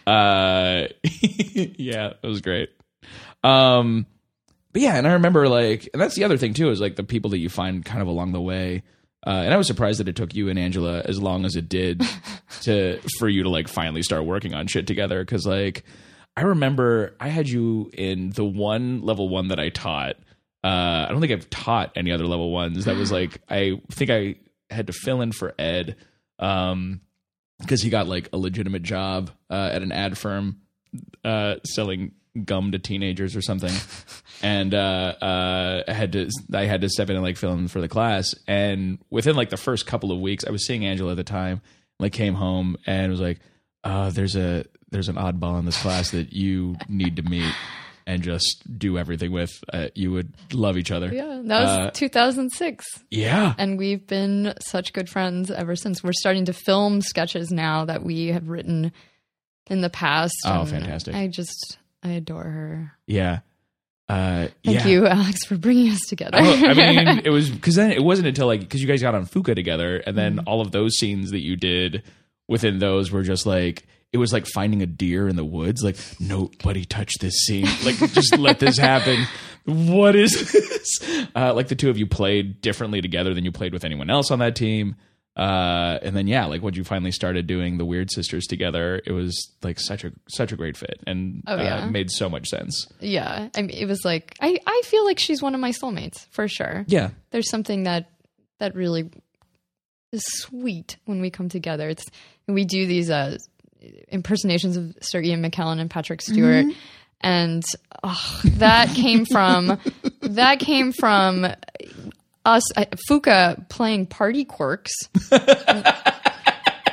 [0.06, 2.70] Uh yeah, it was great.
[3.44, 4.06] Um
[4.72, 7.04] but yeah, and I remember like and that's the other thing too, is like the
[7.04, 8.82] people that you find kind of along the way.
[9.26, 11.68] Uh, and I was surprised that it took you and Angela as long as it
[11.68, 12.02] did
[12.62, 15.24] to for you to like finally start working on shit together.
[15.24, 15.84] Cause like
[16.36, 20.16] I remember I had you in the one level one that I taught.
[20.64, 22.86] Uh, I don't think I've taught any other level ones.
[22.86, 24.36] That was like I think I
[24.70, 25.96] had to fill in for Ed
[26.38, 27.00] um,
[27.60, 30.60] because he got like a legitimate job uh, at an ad firm
[31.24, 32.12] uh, selling
[32.44, 33.72] gum to teenagers or something.
[34.42, 37.68] and uh, uh, I had to I had to step in and like fill in
[37.68, 38.34] for the class.
[38.46, 41.60] And within like the first couple of weeks, I was seeing Angela at the time.
[41.98, 43.40] Like came home and was like,
[43.84, 47.52] uh, "There's a there's an oddball in this class that you need to meet."
[48.06, 49.50] And just do everything with.
[49.72, 51.12] Uh, you would love each other.
[51.12, 52.84] yeah, that was Uh, 2006.
[53.10, 53.54] Yeah.
[53.56, 56.02] And we've been such good friends ever since.
[56.02, 58.90] We're starting to film sketches now that we have written
[59.68, 60.34] in the past.
[60.44, 61.14] Oh, fantastic.
[61.14, 62.92] I just, I adore her.
[63.06, 63.40] Yeah.
[64.08, 64.86] Uh, Thank yeah.
[64.88, 66.38] you, Alex, for bringing us together.
[66.40, 69.14] Oh, I mean, it was because then it wasn't until like because you guys got
[69.14, 70.48] on Fuka together, and then Mm-hmm.
[70.48, 72.02] all of those scenes that you did
[72.48, 75.82] within those were just like it was like finding a deer in the woods.
[75.84, 77.66] Like nobody touched this scene.
[77.84, 79.24] Like just let this happen.
[79.64, 81.28] What is this?
[81.36, 84.32] Uh, like the two of you played differently together than you played with anyone else
[84.32, 84.96] on that team.
[85.36, 89.12] Uh, and then yeah, like when you finally started doing the Weird Sisters together, it
[89.12, 91.84] was like such a such a great fit and Oh, yeah.
[91.84, 92.86] uh, made so much sense.
[93.00, 96.26] yeah, I mean, it was like I, I feel like she's one of my soulmates
[96.30, 96.84] for sure.
[96.88, 98.10] Yeah, There's something that
[98.58, 99.08] that really
[100.12, 101.88] is sweet when we come together.
[101.88, 102.04] It's
[102.48, 103.38] we do these uh,
[104.08, 106.66] impersonations of Sir Ian McKellen and Patrick Stewart,
[107.20, 107.62] and
[108.02, 109.78] oh, that came from
[110.22, 111.46] that came from
[112.50, 114.92] us uh, Fuka playing Party Quirks,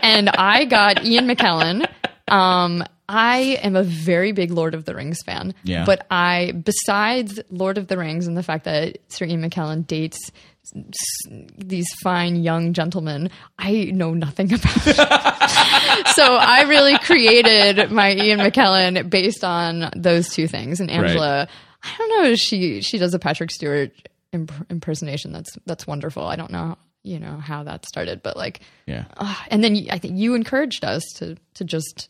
[0.02, 1.88] and I got Ian McKellen.
[2.28, 5.54] Um, I am a very big Lord of the Rings fan.
[5.64, 5.86] Yeah.
[5.86, 10.32] But I, besides Lord of the Rings and the fact that Sir Ian McKellen dates
[11.58, 14.70] these fine young gentlemen, I know nothing about
[16.10, 20.82] so I really created my Ian McKellen based on those two things.
[20.82, 21.48] And Angela,
[21.84, 23.92] I don't know, she she does a Patrick Stewart
[24.38, 25.32] imp- impersonation.
[25.32, 26.24] That's that's wonderful.
[26.26, 29.06] I don't know, you know, how that started, but like Yeah.
[29.18, 32.10] Ah, and then I think you encouraged us to to just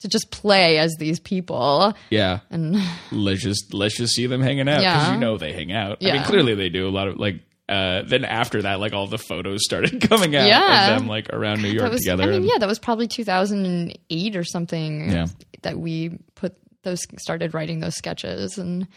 [0.00, 2.40] to just play as these people Yeah.
[2.50, 2.76] and
[3.12, 5.14] let's just let's just see them hanging out because Yeah.
[5.14, 5.98] you know they hang out.
[6.04, 7.40] I mean, clearly they do a lot of like.
[7.68, 10.94] Uh, then after that, like all the photos started coming out Yeah.
[10.94, 12.22] of them like around New York that was together.
[12.22, 15.26] I mean and- yeah that was probably 2008 or something Yeah.
[15.62, 18.88] that we put those started writing those sketches and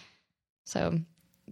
[0.66, 0.98] so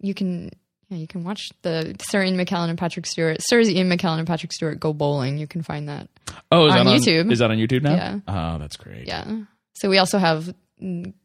[0.01, 0.51] you can
[0.89, 4.27] yeah, you can watch the Sir Ian McKellen and Patrick Stewart Sir Ian McKellen and
[4.27, 6.07] Patrick Stewart go bowling you can find that
[6.51, 7.31] oh, is that on that YouTube.
[7.31, 7.95] Is that on YouTube now?
[7.95, 8.19] Yeah.
[8.27, 9.07] Oh, that's great.
[9.07, 9.41] yeah
[9.75, 10.53] so we also have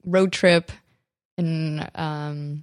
[0.05, 0.71] road trip
[1.39, 2.61] and um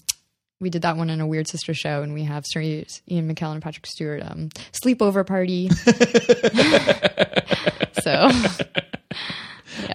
[0.62, 3.54] we did that one in a Weird Sister show, and we have Sir Ian McKellen
[3.54, 4.50] and Patrick Stewart um,
[4.86, 5.70] sleepover party.
[8.04, 8.30] so,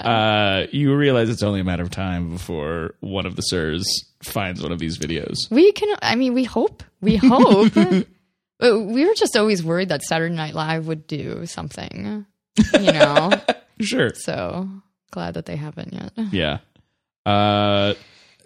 [0.01, 3.85] Uh, you realize it's only a matter of time before one of the sirs
[4.23, 5.37] finds one of these videos.
[5.51, 5.95] we can.
[6.03, 6.83] I mean, we hope.
[7.01, 7.73] We hope.
[8.59, 12.25] But we were just always worried that Saturday Night Live would do something,
[12.81, 13.31] you know.
[13.81, 14.11] Sure.
[14.14, 14.66] so
[15.11, 16.12] glad that they haven't yet.
[16.33, 16.59] Yeah.
[17.27, 17.92] Uh,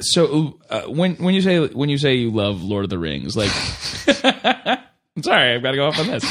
[0.01, 3.37] so uh, when when you say when you say you love Lord of the Rings,
[3.37, 3.53] like,
[5.16, 6.25] I'm sorry, I've got to go off on this.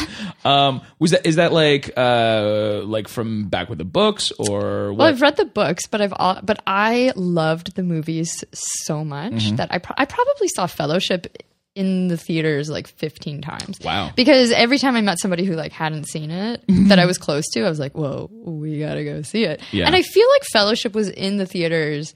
[0.45, 5.07] Um, was that is that like uh like from back with the books or Well.
[5.07, 9.55] I've read the books, but I've all, but I loved the movies so much Mm-hmm.
[9.57, 11.43] that I pro- I probably saw Fellowship
[11.75, 13.77] in the theaters like 15 times.
[13.83, 14.11] Wow.
[14.15, 17.45] Because every time I met somebody who like hadn't seen it that I was close
[17.53, 19.85] to, I was like, "Whoa, we got to go see it." Yeah.
[19.85, 22.13] And I feel like Fellowship was in the theaters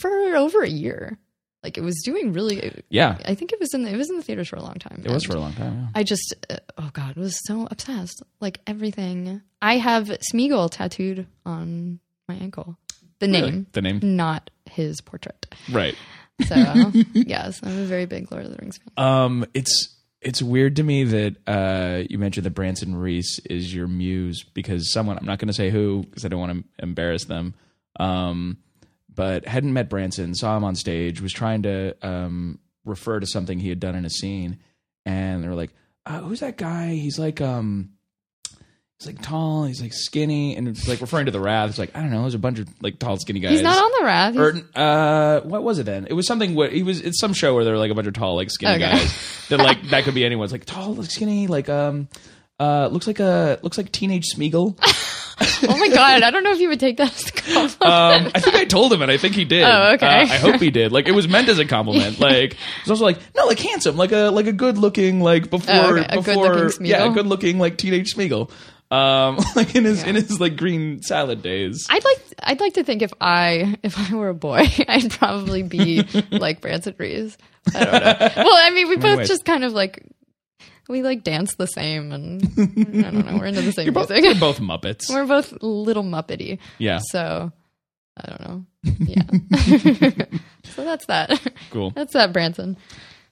[0.00, 1.18] for over a year.
[1.66, 4.16] Like it was doing really yeah, I think it was in the, it was in
[4.16, 5.02] the theaters for a long time.
[5.04, 5.74] it was for a long time.
[5.80, 5.88] Yeah.
[5.96, 8.22] I just, uh, oh God, was so obsessed.
[8.40, 9.42] Like everything.
[9.60, 11.98] I have Smeagol tattooed on
[12.28, 12.78] my ankle.
[13.18, 13.50] The Really?
[13.50, 15.52] name, The name, not his portrait.
[15.72, 15.96] right?
[16.46, 16.54] So,
[17.14, 19.04] yes, I'm a very big Lord of the Rings fan.
[19.04, 23.88] Um, it's it's weird to me that uh, you mentioned that Branson Reese is your
[23.88, 27.24] muse because someone I'm not going to say who because I don't want to embarrass
[27.24, 27.54] them.
[27.98, 28.58] Um,
[29.16, 33.58] but hadn't met Branson, saw him on stage, was trying to um, refer to something
[33.58, 34.58] he had done in a scene,
[35.04, 35.70] and they were like,
[36.06, 36.90] uh, "Who's that guy?
[36.94, 37.90] He's like um."
[38.98, 41.68] He's like tall, he's like skinny, and it's like referring to the Wrath.
[41.68, 43.50] It's like I don't know, there's a bunch of like tall, skinny guys.
[43.50, 44.32] He's not on the Wrath.
[44.32, 46.06] He's- Or uh, what was it then?
[46.08, 46.54] It was something.
[46.54, 47.02] What he was?
[47.02, 48.92] It's some show where there were like a bunch of tall, like skinny Okay.
[48.92, 49.32] guys.
[49.50, 50.44] That like that could be anyone.
[50.44, 52.08] It's like tall, like skinny, like um,
[52.58, 54.78] uh, looks like a looks like teenage Smeagol.
[55.68, 57.82] oh my God, I don't know if you would take that as a compliment.
[57.82, 59.64] Um, I think I told him, and I think he did.
[59.66, 60.06] Oh, okay.
[60.06, 60.92] Uh, I hope he did.
[60.92, 62.18] Like it was meant as a compliment.
[62.26, 65.50] Like it was also like no, like handsome, like a like a good looking, like
[65.50, 66.16] before Oh, okay.
[66.16, 68.50] Before yeah, good looking like teenage Smeagol.
[68.90, 71.86] Um, like in his in his like green salad days.
[71.90, 75.62] I'd like I'd like to think if I if I were a boy, I'd probably
[75.62, 77.36] be like Branson Reese.
[77.74, 78.44] I don't know.
[78.44, 79.28] Well, I mean, we both ways?
[79.28, 80.02] just kind of like
[80.88, 83.38] we like dance the same, and I don't know.
[83.38, 84.24] We're into the same You're both, music.
[84.24, 85.08] you're both Muppets.
[85.10, 86.58] We're both little muppety.
[86.78, 87.52] Yeah, So
[88.16, 88.64] I don't know.
[89.00, 89.22] Yeah.
[90.64, 91.40] so that's that.
[91.70, 91.90] cool.
[91.90, 92.76] That's that, Branson.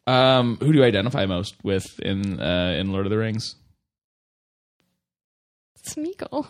[0.06, 3.54] Um, who do you identify most with in uh, in Lord of the Rings?
[5.88, 6.46] Smeagol.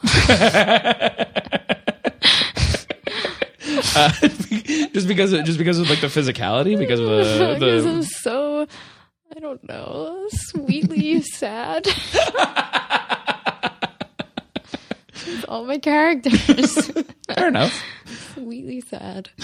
[3.96, 4.10] uh,
[4.92, 8.66] just because of, just because of like the physicality, because of the, Because I'm so
[9.44, 11.86] don't know, sweetly sad.
[15.48, 16.90] All my characters.
[17.28, 17.82] fair enough.
[18.34, 19.30] sweetly sad.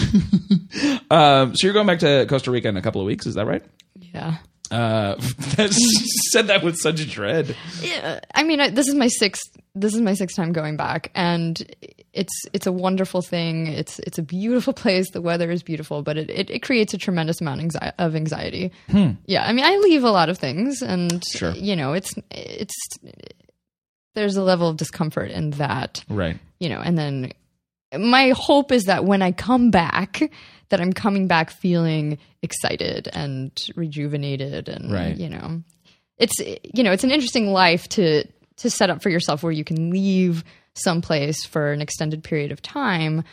[1.11, 3.45] Um, so you're going back to Costa Rica in a couple of weeks, is that
[3.45, 3.63] right?
[3.99, 4.37] Yeah.
[4.71, 5.15] Uh,
[5.57, 5.77] that's,
[6.31, 7.53] said that with such dread.
[7.81, 9.43] Yeah, I mean, I, this is my sixth.
[9.75, 11.61] This is my sixth time going back, and
[12.13, 13.67] it's it's a wonderful thing.
[13.67, 15.09] It's it's a beautiful place.
[15.11, 18.71] The weather is beautiful, but it it, it creates a tremendous amount anxi- of anxiety.
[18.89, 19.11] Hmm.
[19.25, 21.51] Yeah, I mean, I leave a lot of things, and Sure.
[21.51, 22.75] you know, it's it's
[24.15, 26.37] there's a level of discomfort in that, Right.
[26.59, 27.31] you know, and then
[27.97, 30.21] my hope is that when I come back,
[30.69, 35.15] that I'm coming back feeling excited and rejuvenated, and Right.
[35.15, 35.63] you know,
[36.17, 38.25] it's you know, it's an interesting life to
[38.57, 40.43] to set up for yourself where you can leave
[40.75, 43.23] someplace for an extended period of time.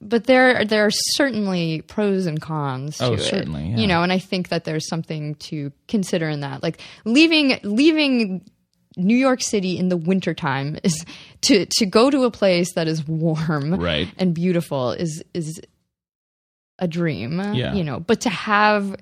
[0.00, 2.98] But there, there are certainly pros and cons.
[2.98, 3.76] To Oh, it, certainly, yeah.
[3.76, 8.44] You know, and I think that there's something to consider in that, like leaving, leaving
[8.96, 11.04] New York City in the wintertime is
[11.42, 14.08] to to go to a place that is warm Right.
[14.18, 15.60] and beautiful is is
[16.80, 17.38] a dream.
[17.54, 17.74] Yeah.
[17.74, 18.96] You know, but to have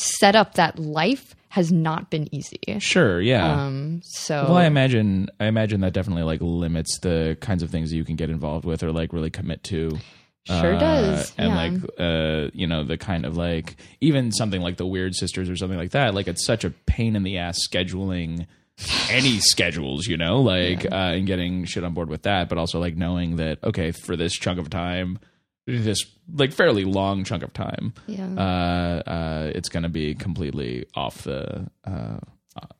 [0.00, 2.60] set up that life has not been easy.
[2.78, 3.20] Sure.
[3.20, 3.64] Yeah.
[3.64, 7.90] Um so well, I imagine I imagine that definitely like limits the kinds of things
[7.90, 9.98] that you can get involved with or like really commit to.
[10.46, 11.32] sure Uh, does.
[11.36, 11.56] And yeah.
[11.56, 15.56] like uh you know the kind of like even something like the Weird Sisters or
[15.56, 16.14] something like that.
[16.14, 18.46] Like it's such a pain in the ass scheduling
[19.10, 22.78] any schedules, you know, like uh and getting shit on board with that, but also
[22.78, 25.18] like knowing that okay for this chunk of time,
[25.78, 26.04] this
[26.34, 28.26] like fairly long chunk of time, yeah.
[28.36, 32.18] uh, uh, it's going to be completely off the uh,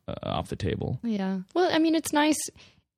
[0.09, 0.99] uh, off the table.
[1.03, 1.41] yeah.
[1.55, 2.39] Well, I mean it's nice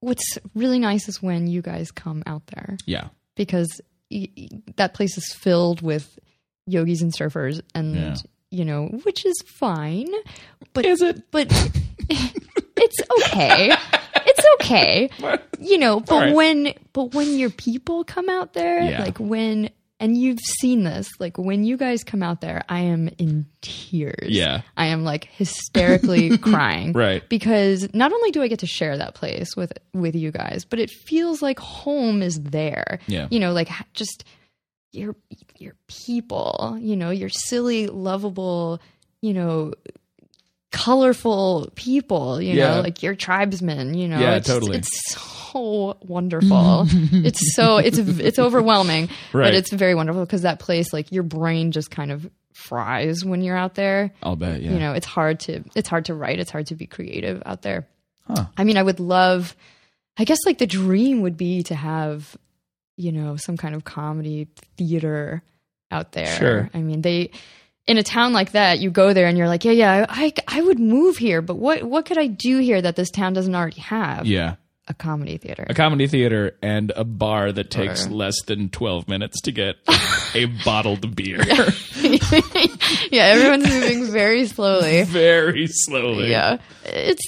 [0.01, 2.77] what's really nice is when you guys come out there.
[2.87, 6.19] Yeah, because y- y- that place is filled with
[6.67, 8.15] yogis and surfers and Yeah.
[8.51, 10.09] you know which is fine
[10.75, 11.31] but is it?
[11.33, 11.49] but
[12.09, 13.75] it's okay
[14.15, 15.11] it's okay
[15.59, 16.35] you know but right.
[16.35, 19.03] when but when your people come out there Yeah.
[19.03, 19.71] like when
[20.03, 24.29] and you've seen this like when you guys come out there i am in tears
[24.29, 24.61] Yeah.
[24.77, 27.27] i am like hysterically crying Right.
[27.31, 30.79] because not only do I get to share that place with with you guys, but
[30.79, 32.99] it feels like home is there.
[33.07, 33.29] Yeah.
[33.31, 34.25] You know, like just
[34.93, 35.15] your
[35.57, 38.81] your people, you know, your silly, lovable,
[39.23, 39.73] you know,
[40.71, 42.77] colorful people, you Yeah.
[42.77, 44.19] know, like your tribesmen, you know.
[44.19, 44.79] Yeah, it's, totally.
[44.79, 45.21] It's so
[45.55, 46.87] wonderful.
[46.91, 49.45] it's so it's it's overwhelming, Right.
[49.47, 53.41] but it's very wonderful because that place like your brain just kind of fries when
[53.43, 54.61] you're out there I'll bet.
[54.61, 54.73] Yeah.
[54.73, 57.63] you know it's hard to it's hard to write it's hard to be creative out
[57.63, 57.89] there
[58.27, 58.45] Huh.
[58.59, 59.57] i mean i would love
[60.19, 62.37] i guess like the dream would be to have
[62.99, 65.43] you know some kind of comedy theater
[65.91, 66.71] out there Sure.
[66.75, 67.31] i mean they
[67.87, 70.61] in a town like that you go there and you're like yeah yeah i i
[70.61, 73.81] would move here but what what could i do here that this town doesn't already
[73.81, 74.57] have yeah.
[74.93, 75.67] A comedy theater.
[75.69, 79.77] A comedy theater and a bar that takes Or- less than twelve minutes to get
[80.35, 81.41] a bottled beer,
[83.11, 83.25] yeah.
[83.25, 85.03] Everyone's moving very slowly.
[85.05, 86.31] Very slowly.
[86.31, 86.59] yeah.
[86.85, 87.25] It's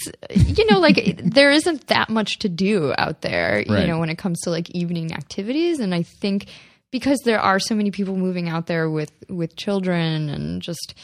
[0.57, 3.81] you know like there isn't that much to do out there Right.
[3.83, 5.81] you know when it comes to like evening activities.
[5.81, 6.47] And i think
[6.91, 10.95] because there are so many people moving out there with with children and just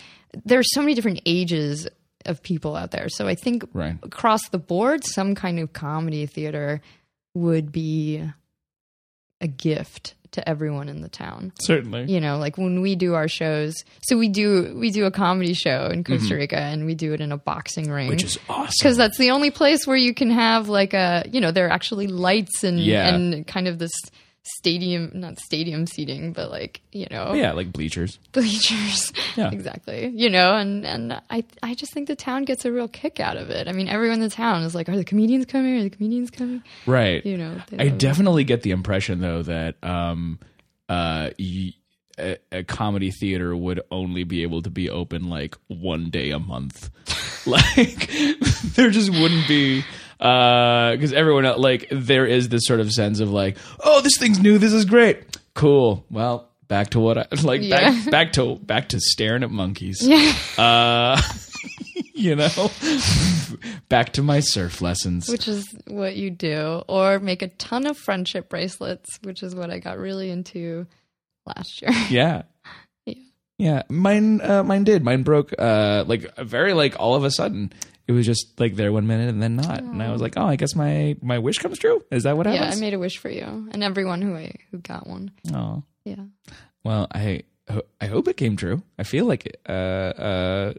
[0.44, 1.88] there's so many different ages
[2.26, 3.96] of people out there so i think Right.
[4.02, 6.80] across the board some kind of comedy theater
[7.35, 8.22] would be
[9.40, 12.12] a gift to everyone in the town Certainly.
[12.12, 15.54] you know like when we do our shows so we do we do a comedy
[15.54, 18.11] show in costa rica and we do it in a boxing ring Mm-hmm.
[18.11, 18.72] Which is awesome.
[18.78, 21.72] because that's the only place where you can have like a you know there are
[21.72, 23.12] actually lights and Yeah.
[23.12, 23.90] and kind of this
[24.57, 28.19] stadium not stadium seating but like you know yeah, like bleachers.
[28.33, 29.51] bleachers Yeah.
[29.51, 33.21] exactly you know and and i i just think the town gets a real kick
[33.21, 35.79] out of it i mean everyone in the town is like are the comedians coming
[35.79, 37.25] are the comedians coming Right.
[37.25, 37.99] you know I love it.
[37.99, 40.39] definitely get the impression though that um
[40.89, 41.75] uh y-
[42.19, 46.39] a, a comedy theater would only be able to be open like one day a
[46.39, 46.91] month.
[47.47, 48.11] like
[48.75, 49.83] there just wouldn't be
[50.20, 54.16] uh because everyone else, like there is this sort of sense of like oh this
[54.18, 57.90] thing's new this is great cool well back to what I like Yeah.
[57.90, 61.20] back back to back to staring at monkeys yeah uh
[62.14, 62.48] you know
[63.88, 67.96] back to my surf lessons which is what you do or make a ton of
[67.96, 70.87] friendship bracelets which is what i got really into
[71.46, 72.42] last year Yeah.
[73.06, 73.14] Yeah.
[73.59, 73.83] Yeah.
[73.88, 75.02] Mine uh mine did.
[75.04, 77.72] Mine broke uh like very like all of a sudden.
[78.11, 79.79] It was just like there one minute and then not.
[79.85, 82.46] And I was like, "Oh, I guess my my wish comes true." Is that what
[82.46, 82.64] happens?
[82.75, 85.85] yeah i made a wish for you and everyone who i who got one oh.
[86.05, 86.25] yeah
[86.83, 87.44] Well, I
[88.01, 88.83] I hope it came true.
[88.99, 89.73] I feel like it, uh
[90.31, 90.73] uh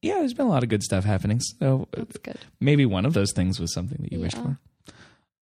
[0.00, 1.38] yeah, there's been a lot of good stuff happening.
[1.38, 4.58] So that's good maybe one of those things was something that you wished for.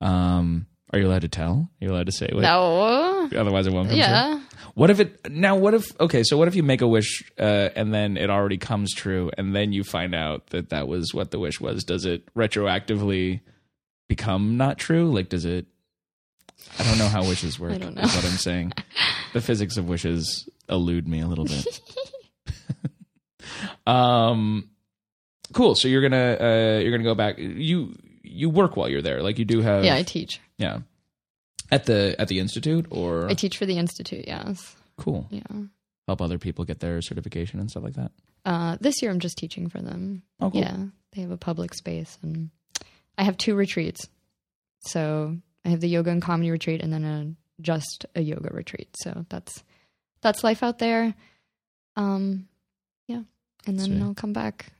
[0.07, 1.71] Um are you allowed to tell?
[1.81, 2.43] Are you allowed to say what?
[2.43, 3.99] no Otherwise it won't come true.
[3.99, 4.41] yeah
[4.75, 5.57] What if it now?
[5.57, 6.23] What if okay?
[6.25, 9.55] So what if you make a wish uh, and then it already comes true, and
[9.55, 11.85] then you find out that that was what the wish was?
[11.85, 13.41] Does it retroactively
[14.09, 15.11] become not true?
[15.13, 15.67] Like, does it?
[16.79, 17.73] I don't know how wishes work.
[17.73, 18.03] I don't know.
[18.03, 18.73] Is what I'm saying.
[19.33, 21.81] the physics of wishes elude me a little bit.
[23.87, 24.71] um,
[25.53, 25.75] cool.
[25.75, 27.39] So you're gonna uh, you're gonna go back.
[27.39, 27.95] You
[28.31, 29.23] you work while you're there.
[29.23, 30.79] Like you do have yeah i teach yeah
[31.71, 35.43] at the at the institute or i teach for the institute yes cool yeah
[36.07, 38.11] help other people get their certification and stuff like that.
[38.45, 40.61] uh this year i'm just teaching for them Oh, cool.
[40.61, 40.77] Yeah,
[41.13, 42.51] they have a public space, and
[43.19, 44.09] I have two retreats.
[44.81, 48.89] So I have the yoga and comedy retreat, and then a just a yoga retreat.
[49.03, 49.63] So that's
[50.23, 51.15] that's life out there.
[51.97, 52.49] Um,
[53.07, 53.23] yeah,
[53.67, 54.03] and then Sweet.
[54.03, 54.73] I'll come back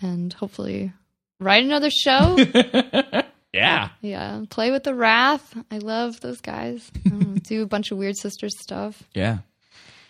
[0.00, 0.92] and hopefully
[1.42, 2.38] write another show.
[3.54, 3.90] Yeah.
[4.00, 5.54] yeah, play with the Wrath.
[5.70, 6.90] I love those guys.
[7.04, 9.02] Know, do a bunch of Weird Sisters stuff.
[9.14, 9.40] Yeah.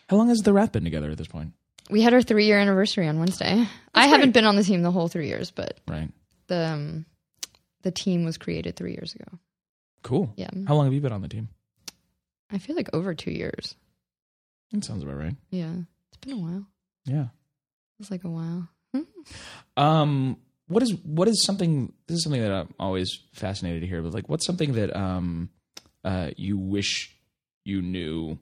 [0.08, 1.52] How long has the Wrath been together at this point?
[1.90, 3.66] We had our three year anniversary on Wednesday.
[3.92, 6.08] I haven't been on the team the whole three years, but Right.
[6.46, 7.04] the um,
[7.82, 9.26] the team was created three years ago.
[10.04, 10.32] Cool.
[10.36, 11.48] Yeah, How long have you been on the team?
[12.48, 13.74] I feel like over two years.
[14.70, 15.34] That sounds about right.
[15.50, 15.72] Yeah,
[16.10, 16.66] it's been a while.
[17.06, 17.26] Yeah.
[17.98, 18.68] It's like a while.
[19.76, 20.36] Um,
[20.68, 21.92] what is what is something?
[22.06, 24.02] This is something that I'm always fascinated to hear.
[24.02, 25.50] But like, what's something that um,
[26.04, 27.16] uh, you wish
[27.64, 28.38] you knew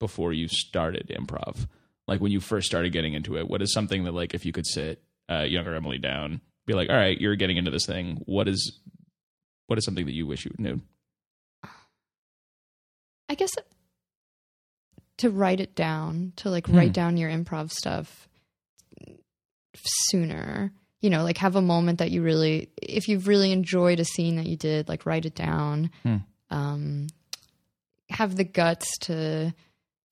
[0.00, 1.66] before you started improv?
[2.06, 4.52] Like when you first started getting into it, what is something that like if you
[4.52, 8.22] could sit uh, younger Emily down, be like, all right, you're getting into this thing.
[8.26, 8.78] What is
[9.66, 10.80] what is something that you wish you knew?
[13.28, 13.52] I guess
[15.16, 16.76] to write it down, to like Hmm.
[16.76, 18.28] write down your improv stuff
[20.10, 20.72] sooner.
[21.04, 24.36] You know, like have a moment that you really, if you've really enjoyed a scene
[24.36, 25.90] that you did, like write it down.
[26.02, 26.16] Hmm.
[26.48, 27.06] Um,
[28.08, 29.52] have the guts to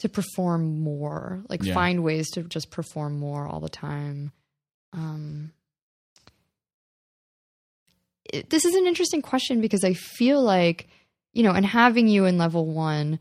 [0.00, 1.72] to perform more, like Yeah.
[1.72, 4.32] find ways to just perform more all the time.
[4.92, 5.52] Um,
[8.24, 10.88] it, this is an interesting question because I feel like,
[11.32, 13.18] you know, and having you in level one,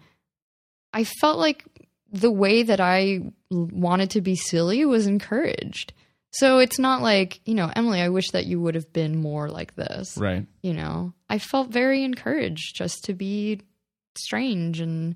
[0.91, 1.63] I felt like
[2.11, 5.93] the way that I wanted to be silly was encouraged.
[6.31, 9.49] So it's not like, you know, Emily, I wish that you would have been more
[9.49, 10.17] like this.
[10.17, 10.45] Right.
[10.63, 13.61] You know, I felt very encouraged just to be
[14.15, 15.15] strange and,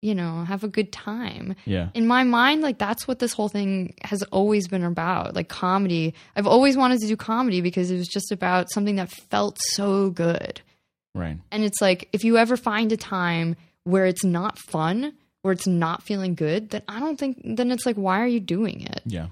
[0.00, 1.90] you know, have a good time Yeah.
[1.94, 5.34] in my mind, like that's what this whole thing has always been about.
[5.36, 6.14] Like comedy.
[6.34, 10.10] I've always wanted to do comedy because it was just about something that felt so
[10.10, 10.60] good.
[11.14, 11.38] Right.
[11.52, 15.12] And it's like if you ever find a time where it's not fun,
[15.42, 18.40] where it's not feeling good, then I don't think then it's like why are you
[18.40, 19.02] doing it?
[19.04, 19.28] Yeah.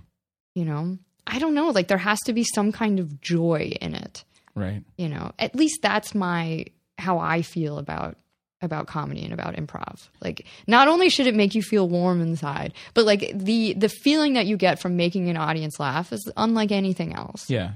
[0.54, 0.98] You know?
[1.26, 1.70] I don't know.
[1.70, 4.24] Like there has to be some kind of joy in it.
[4.54, 4.82] Right.
[4.96, 5.32] You know?
[5.38, 6.66] At least that's my
[6.98, 8.16] how I feel about
[8.62, 10.08] about comedy and about improv.
[10.20, 14.34] Like not only should it make you feel warm inside, but like the the feeling
[14.34, 17.48] that you get from making an audience laugh is unlike anything else.
[17.48, 17.72] Yeah.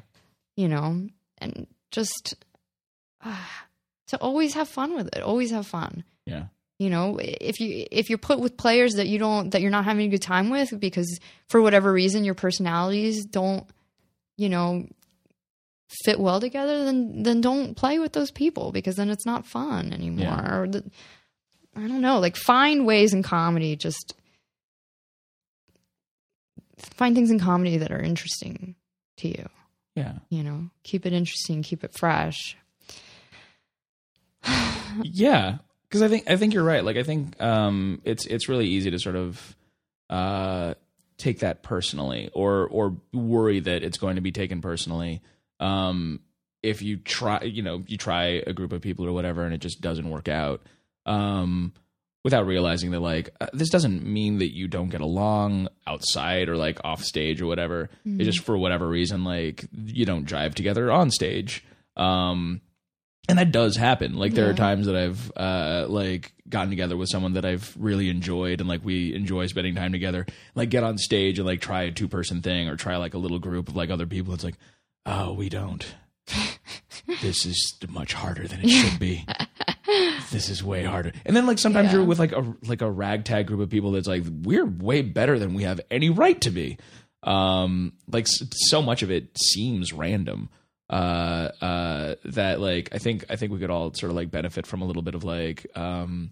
[0.57, 1.09] You know?
[1.39, 2.35] And just
[3.25, 3.37] uh,
[4.09, 5.23] to always have fun with it.
[5.23, 6.05] Always have fun.
[6.27, 6.45] Yeah.
[6.79, 9.85] You know, if you if you're put with players that you don't that you're not
[9.85, 13.65] having a good time with because for whatever reason your personalities don't,
[14.37, 14.89] you know,
[16.03, 19.93] fit well together, then then don't play with those people because then it's not fun
[19.93, 20.25] anymore.
[20.25, 20.57] Yeah.
[20.57, 20.85] Or the,
[21.77, 24.15] I don't know, like find ways in comedy just
[26.77, 28.75] find things in comedy that are interesting
[29.19, 29.49] to you.
[29.95, 30.15] Yeah.
[30.29, 32.57] You know, keep it interesting, keep it fresh.
[35.03, 35.59] yeah
[35.95, 36.85] because i think i think you're right.
[36.85, 39.57] Like i think um it's it's really easy to sort of
[40.11, 40.75] uh
[41.19, 45.23] take that personally or or worry that it's going to be taken personally.
[45.61, 46.19] Um
[46.65, 49.61] if you try you know you try a group of people or whatever and it
[49.61, 50.63] just doesn't work out
[51.07, 51.73] um
[52.25, 56.57] without realizing that like uh, this doesn't mean that you don't get along outside or
[56.57, 57.89] like off stage or whatever.
[58.05, 61.65] It's just for whatever reason like you don't jive together on stage.
[61.97, 62.63] Um
[63.29, 64.15] and that does happen.
[64.15, 68.11] Like there are times that i've uh like gotten together with someone that i've really
[68.11, 70.27] enjoyed and like we enjoy spending time together.
[70.55, 73.19] Like get on stage and like try a two person thing or try like a
[73.19, 74.35] little group of like other people.
[74.35, 74.57] It's like
[75.07, 75.85] oh we don't.
[77.21, 79.27] This is much harder than it should be.
[80.31, 81.13] This is way harder.
[81.27, 81.99] And then like sometimes Yeah.
[81.99, 85.39] you're with like a like a ragtag group of people that's like we're way better
[85.39, 86.79] than we have any right to be.
[87.23, 90.49] Um like so much of it seems random
[90.91, 94.67] uh uh that like i think i think we could all sort of like benefit
[94.67, 96.31] from a little bit of like um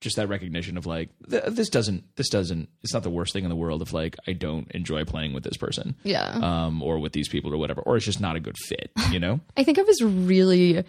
[0.00, 3.44] just that recognition of like th- this doesn't this doesn't it's not the worst thing
[3.44, 6.22] in the world if like i don't enjoy playing with this person Yeah.
[6.66, 9.18] um or with these people or whatever or it's just not a good fit you
[9.18, 10.84] know I think I was really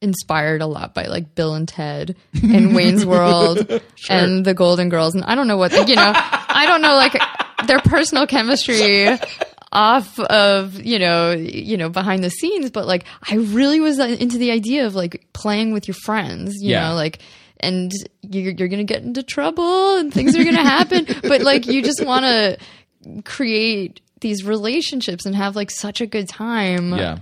[0.00, 3.70] inspired a lot by like Bill and Ted and Wayne's World
[4.10, 5.14] and the Golden Girls.
[5.14, 7.16] And I don't know what, you know, I don't know like
[7.68, 9.16] their personal chemistry
[9.72, 14.38] off of, you know, you know, behind the scenes, but like I really was into
[14.38, 16.88] the idea of like playing with your friends, you Yeah.
[16.90, 17.18] know, like
[17.60, 17.90] and
[18.22, 21.66] you're, you're going to get into trouble and things are going to happen, but like
[21.66, 22.58] you just want to
[23.24, 26.92] create these relationships and have like such a good time.
[26.92, 27.18] Yeah.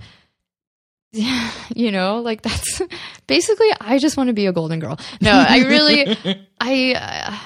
[1.75, 2.81] You know like that's
[3.27, 4.97] basically i just want to be a golden girl.
[5.21, 6.15] No i really
[6.61, 7.37] i uh,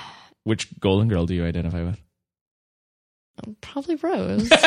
[0.44, 2.00] which golden girl do you identify with
[3.62, 4.50] probably rose.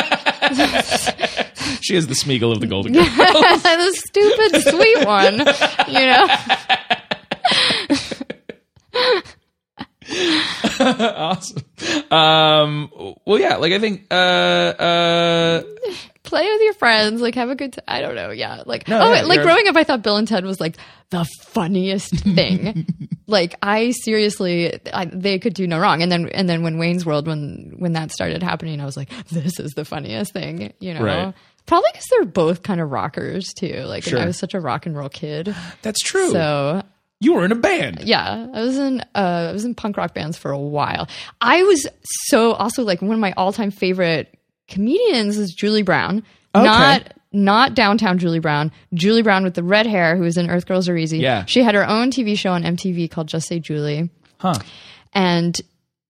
[1.83, 5.39] She is the Smeagol of the golden girl the stupid sweet one
[5.89, 6.27] you know?
[10.81, 11.63] Awesome.
[12.11, 12.91] Um,
[13.27, 15.63] well, yeah, like I think, uh, uh,
[16.29, 17.73] play with your friends, like have a good.
[17.73, 18.31] T- I don't know.
[18.31, 20.77] Yeah, like No, oh, yeah, like growing up, I thought Bill and Ted was like
[21.11, 22.87] the funniest thing.
[23.27, 26.03] like I seriously, I, they could do no wrong.
[26.03, 29.11] And then and then when Wayne's World, when when that started happening, I was like,
[29.31, 30.73] this is the funniest thing.
[30.81, 31.03] You know.
[31.03, 31.35] Right.
[31.67, 33.83] Probably because they're both kind of rockers too.
[33.85, 34.21] Like, and Sure.
[34.21, 35.55] I was such a rock and roll kid.
[35.83, 36.31] That's true.
[36.31, 36.83] So
[37.21, 38.01] you were in a band.
[38.05, 41.09] yeah, I was in uh, I was in punk rock bands for a while.
[41.41, 41.87] I was
[42.29, 44.38] so also like one of my all time favorite
[44.69, 46.23] comedians is Julie Brown.
[46.55, 46.65] Okay.
[46.65, 48.73] Not not downtown Julie Brown.
[48.95, 51.19] Julie Brown with the red hair who was in Earth Girls Are Easy.
[51.19, 51.45] Yeah.
[51.45, 54.09] She had her own TV show on MTV called Just Say Julie.
[54.39, 54.55] Huh.
[55.13, 55.61] And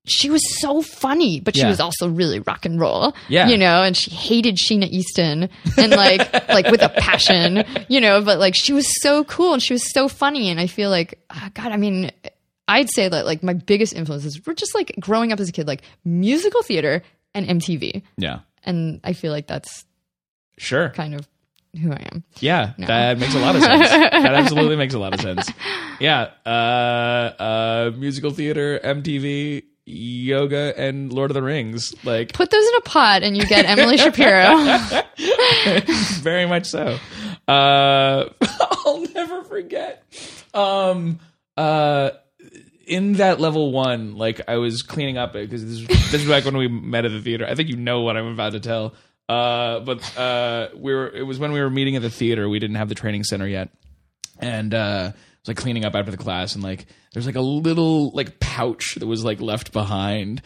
[0.07, 1.69] she was so funny, but she Yeah.
[1.69, 3.15] was also really rock and roll.
[3.29, 3.49] Yeah.
[3.49, 8.23] You know, and she hated Sheena Easton and like like with a passion, you know,
[8.23, 10.51] but like she was so cool and she was so funny.
[10.51, 12.11] And I feel like, ah, God, I mean,
[12.69, 15.67] I'd say that like my biggest influences were just like growing up as a kid,
[15.67, 17.03] like musical theater
[17.35, 18.03] and MTV.
[18.17, 18.41] Yeah.
[18.65, 19.85] And I feel like that's
[20.59, 20.91] Sure.
[20.91, 21.29] kind of
[21.81, 22.25] who I am.
[22.41, 23.89] Yeah, that makes a lot of sense.
[23.91, 25.51] that absolutely makes a lot of sense.
[26.01, 31.95] Yeah, uh, uh, musical theater, MTV, yoga, and Lord of the Rings.
[32.05, 34.57] Like Put those in a pot and you get Emily Shapiro.
[36.21, 36.99] very much so.
[37.47, 38.29] Uh,
[38.85, 40.03] I'll never forget.
[40.55, 41.21] Um,
[41.57, 42.11] uh,
[42.89, 46.45] in that level one, like I was cleaning up because this, is- this is back
[46.45, 47.47] when we met at the theater.
[47.49, 48.95] I think you know what I'm about to tell.
[49.29, 51.09] Uh, but uh, we were.
[51.09, 52.49] It was when we were meeting at the theater.
[52.49, 53.69] We didn't have the training center yet,
[54.39, 57.43] and uh, I was like cleaning up after the class, and like there's like a
[57.43, 60.41] little like pouch that was like left behind,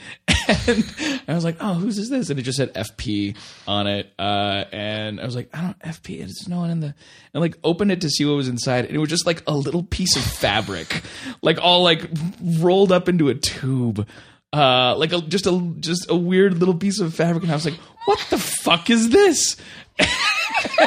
[0.48, 3.36] and I was like, "Oh, whose is this?" And it just said FP
[3.66, 6.94] on it, uh, and I was like, "I don't FP." There's no one in the.
[7.34, 9.54] And like opened it to see what was inside, and it was just like a
[9.54, 11.02] little piece of fabric,
[11.42, 12.08] like all like
[12.42, 14.06] rolled up into a tube.
[14.52, 17.64] Uh, like a just a just a weird little piece of fabric, and I was
[17.64, 19.56] like, "What the fuck is this?"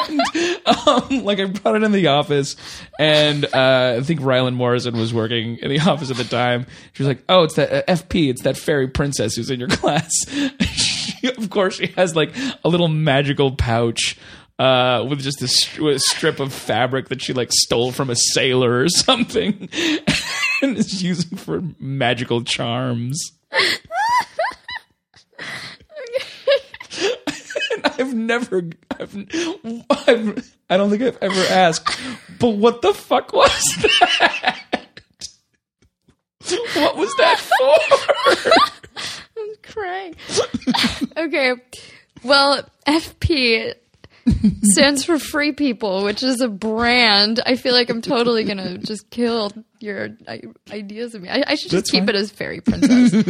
[0.10, 0.22] and
[0.66, 2.56] um, like I brought it in the office,
[3.00, 6.66] and uh, I think Rylan Morrison was working in the office at the time.
[6.94, 8.30] She was like, "Oh, it's that uh, FP.
[8.30, 10.12] It's that fairy princess who's in your class."
[10.62, 12.34] she, of course, she has like
[12.64, 14.18] a little magical pouch.
[14.58, 18.16] Uh, with just a, with a strip of fabric that she like stole from a
[18.16, 19.68] sailor or something,
[20.62, 23.34] and is using for magical charms.
[27.72, 29.16] And I've never, I've,
[29.90, 32.00] I've, I don't think I've ever asked,
[32.40, 34.60] but what the fuck was that?
[36.76, 38.52] What was that for?
[39.40, 40.16] I'm crying.
[41.18, 41.54] okay.
[42.24, 43.74] Well, FP
[44.64, 47.40] stands for Free People, which is a brand.
[47.46, 50.10] I feel like I'm totally gonna just kill your
[50.72, 51.30] ideas of me.
[51.30, 52.10] I, I should just That's keep fine.
[52.10, 53.14] it as Fairy Princess.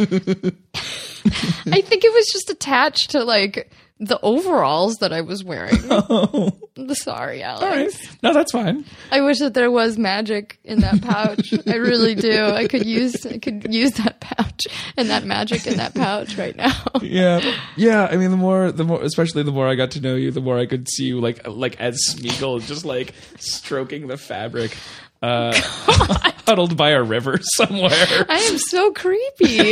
[1.67, 5.75] I think it was just attached to like the overalls that I was wearing.
[6.07, 6.51] Oh.
[6.93, 7.63] Sorry, Alex.
[7.63, 8.83] All right, no, that's fine.
[9.09, 11.53] I wish that there was magic in that pouch.
[11.67, 12.43] I really do.
[12.47, 14.67] I could use I could use that pouch
[14.97, 16.75] and that magic in that pouch right now.
[17.01, 18.07] Yeah, yeah.
[18.11, 20.41] I mean, the more, the more, especially the more I got to know you, the
[20.41, 24.75] more I could see you like, like as Smeagol, just like stroking the fabric,
[25.21, 28.25] uh, huddled by a river somewhere.
[28.27, 29.71] I am so creepy.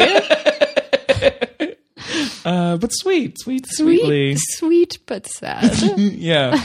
[2.45, 4.35] Uh, but sweet, sweet, sweetly.
[4.35, 5.71] Sweet, sweet but sad.
[5.97, 6.61] yeah.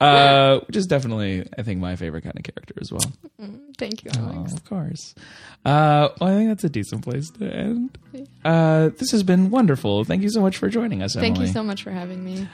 [0.00, 3.12] Uh, which is definitely, I think, my favorite kind of character as well.
[3.78, 5.14] Thank you, Oh, of course.
[5.64, 7.96] Uh, well, I think that's a decent place to end.
[8.44, 10.04] Uh, this has been wonderful.
[10.04, 11.30] Thank you so much for joining us, Emily.
[11.32, 12.48] Thank you so much for having me.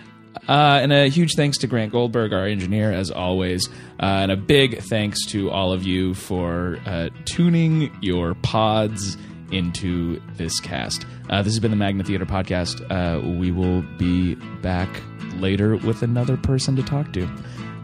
[0.49, 3.69] Uh, and a huge thanks to Grant Goldberg, our engineer, as always.
[3.99, 9.17] Uh, and a big thanks to all of you for uh, tuning your pods
[9.51, 11.07] into this cast.
[11.29, 12.81] Uh, this has been the Magnet Theater Podcast.
[12.91, 14.89] Uh, we will be back
[15.37, 17.29] later with another person to talk to.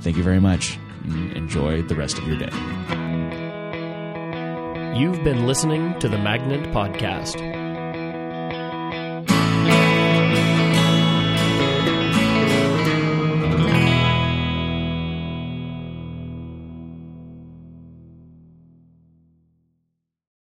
[0.00, 0.78] Thank you very much.
[1.34, 2.50] Enjoy the rest of your day.
[4.96, 7.51] You've been listening to the Magnet Podcast.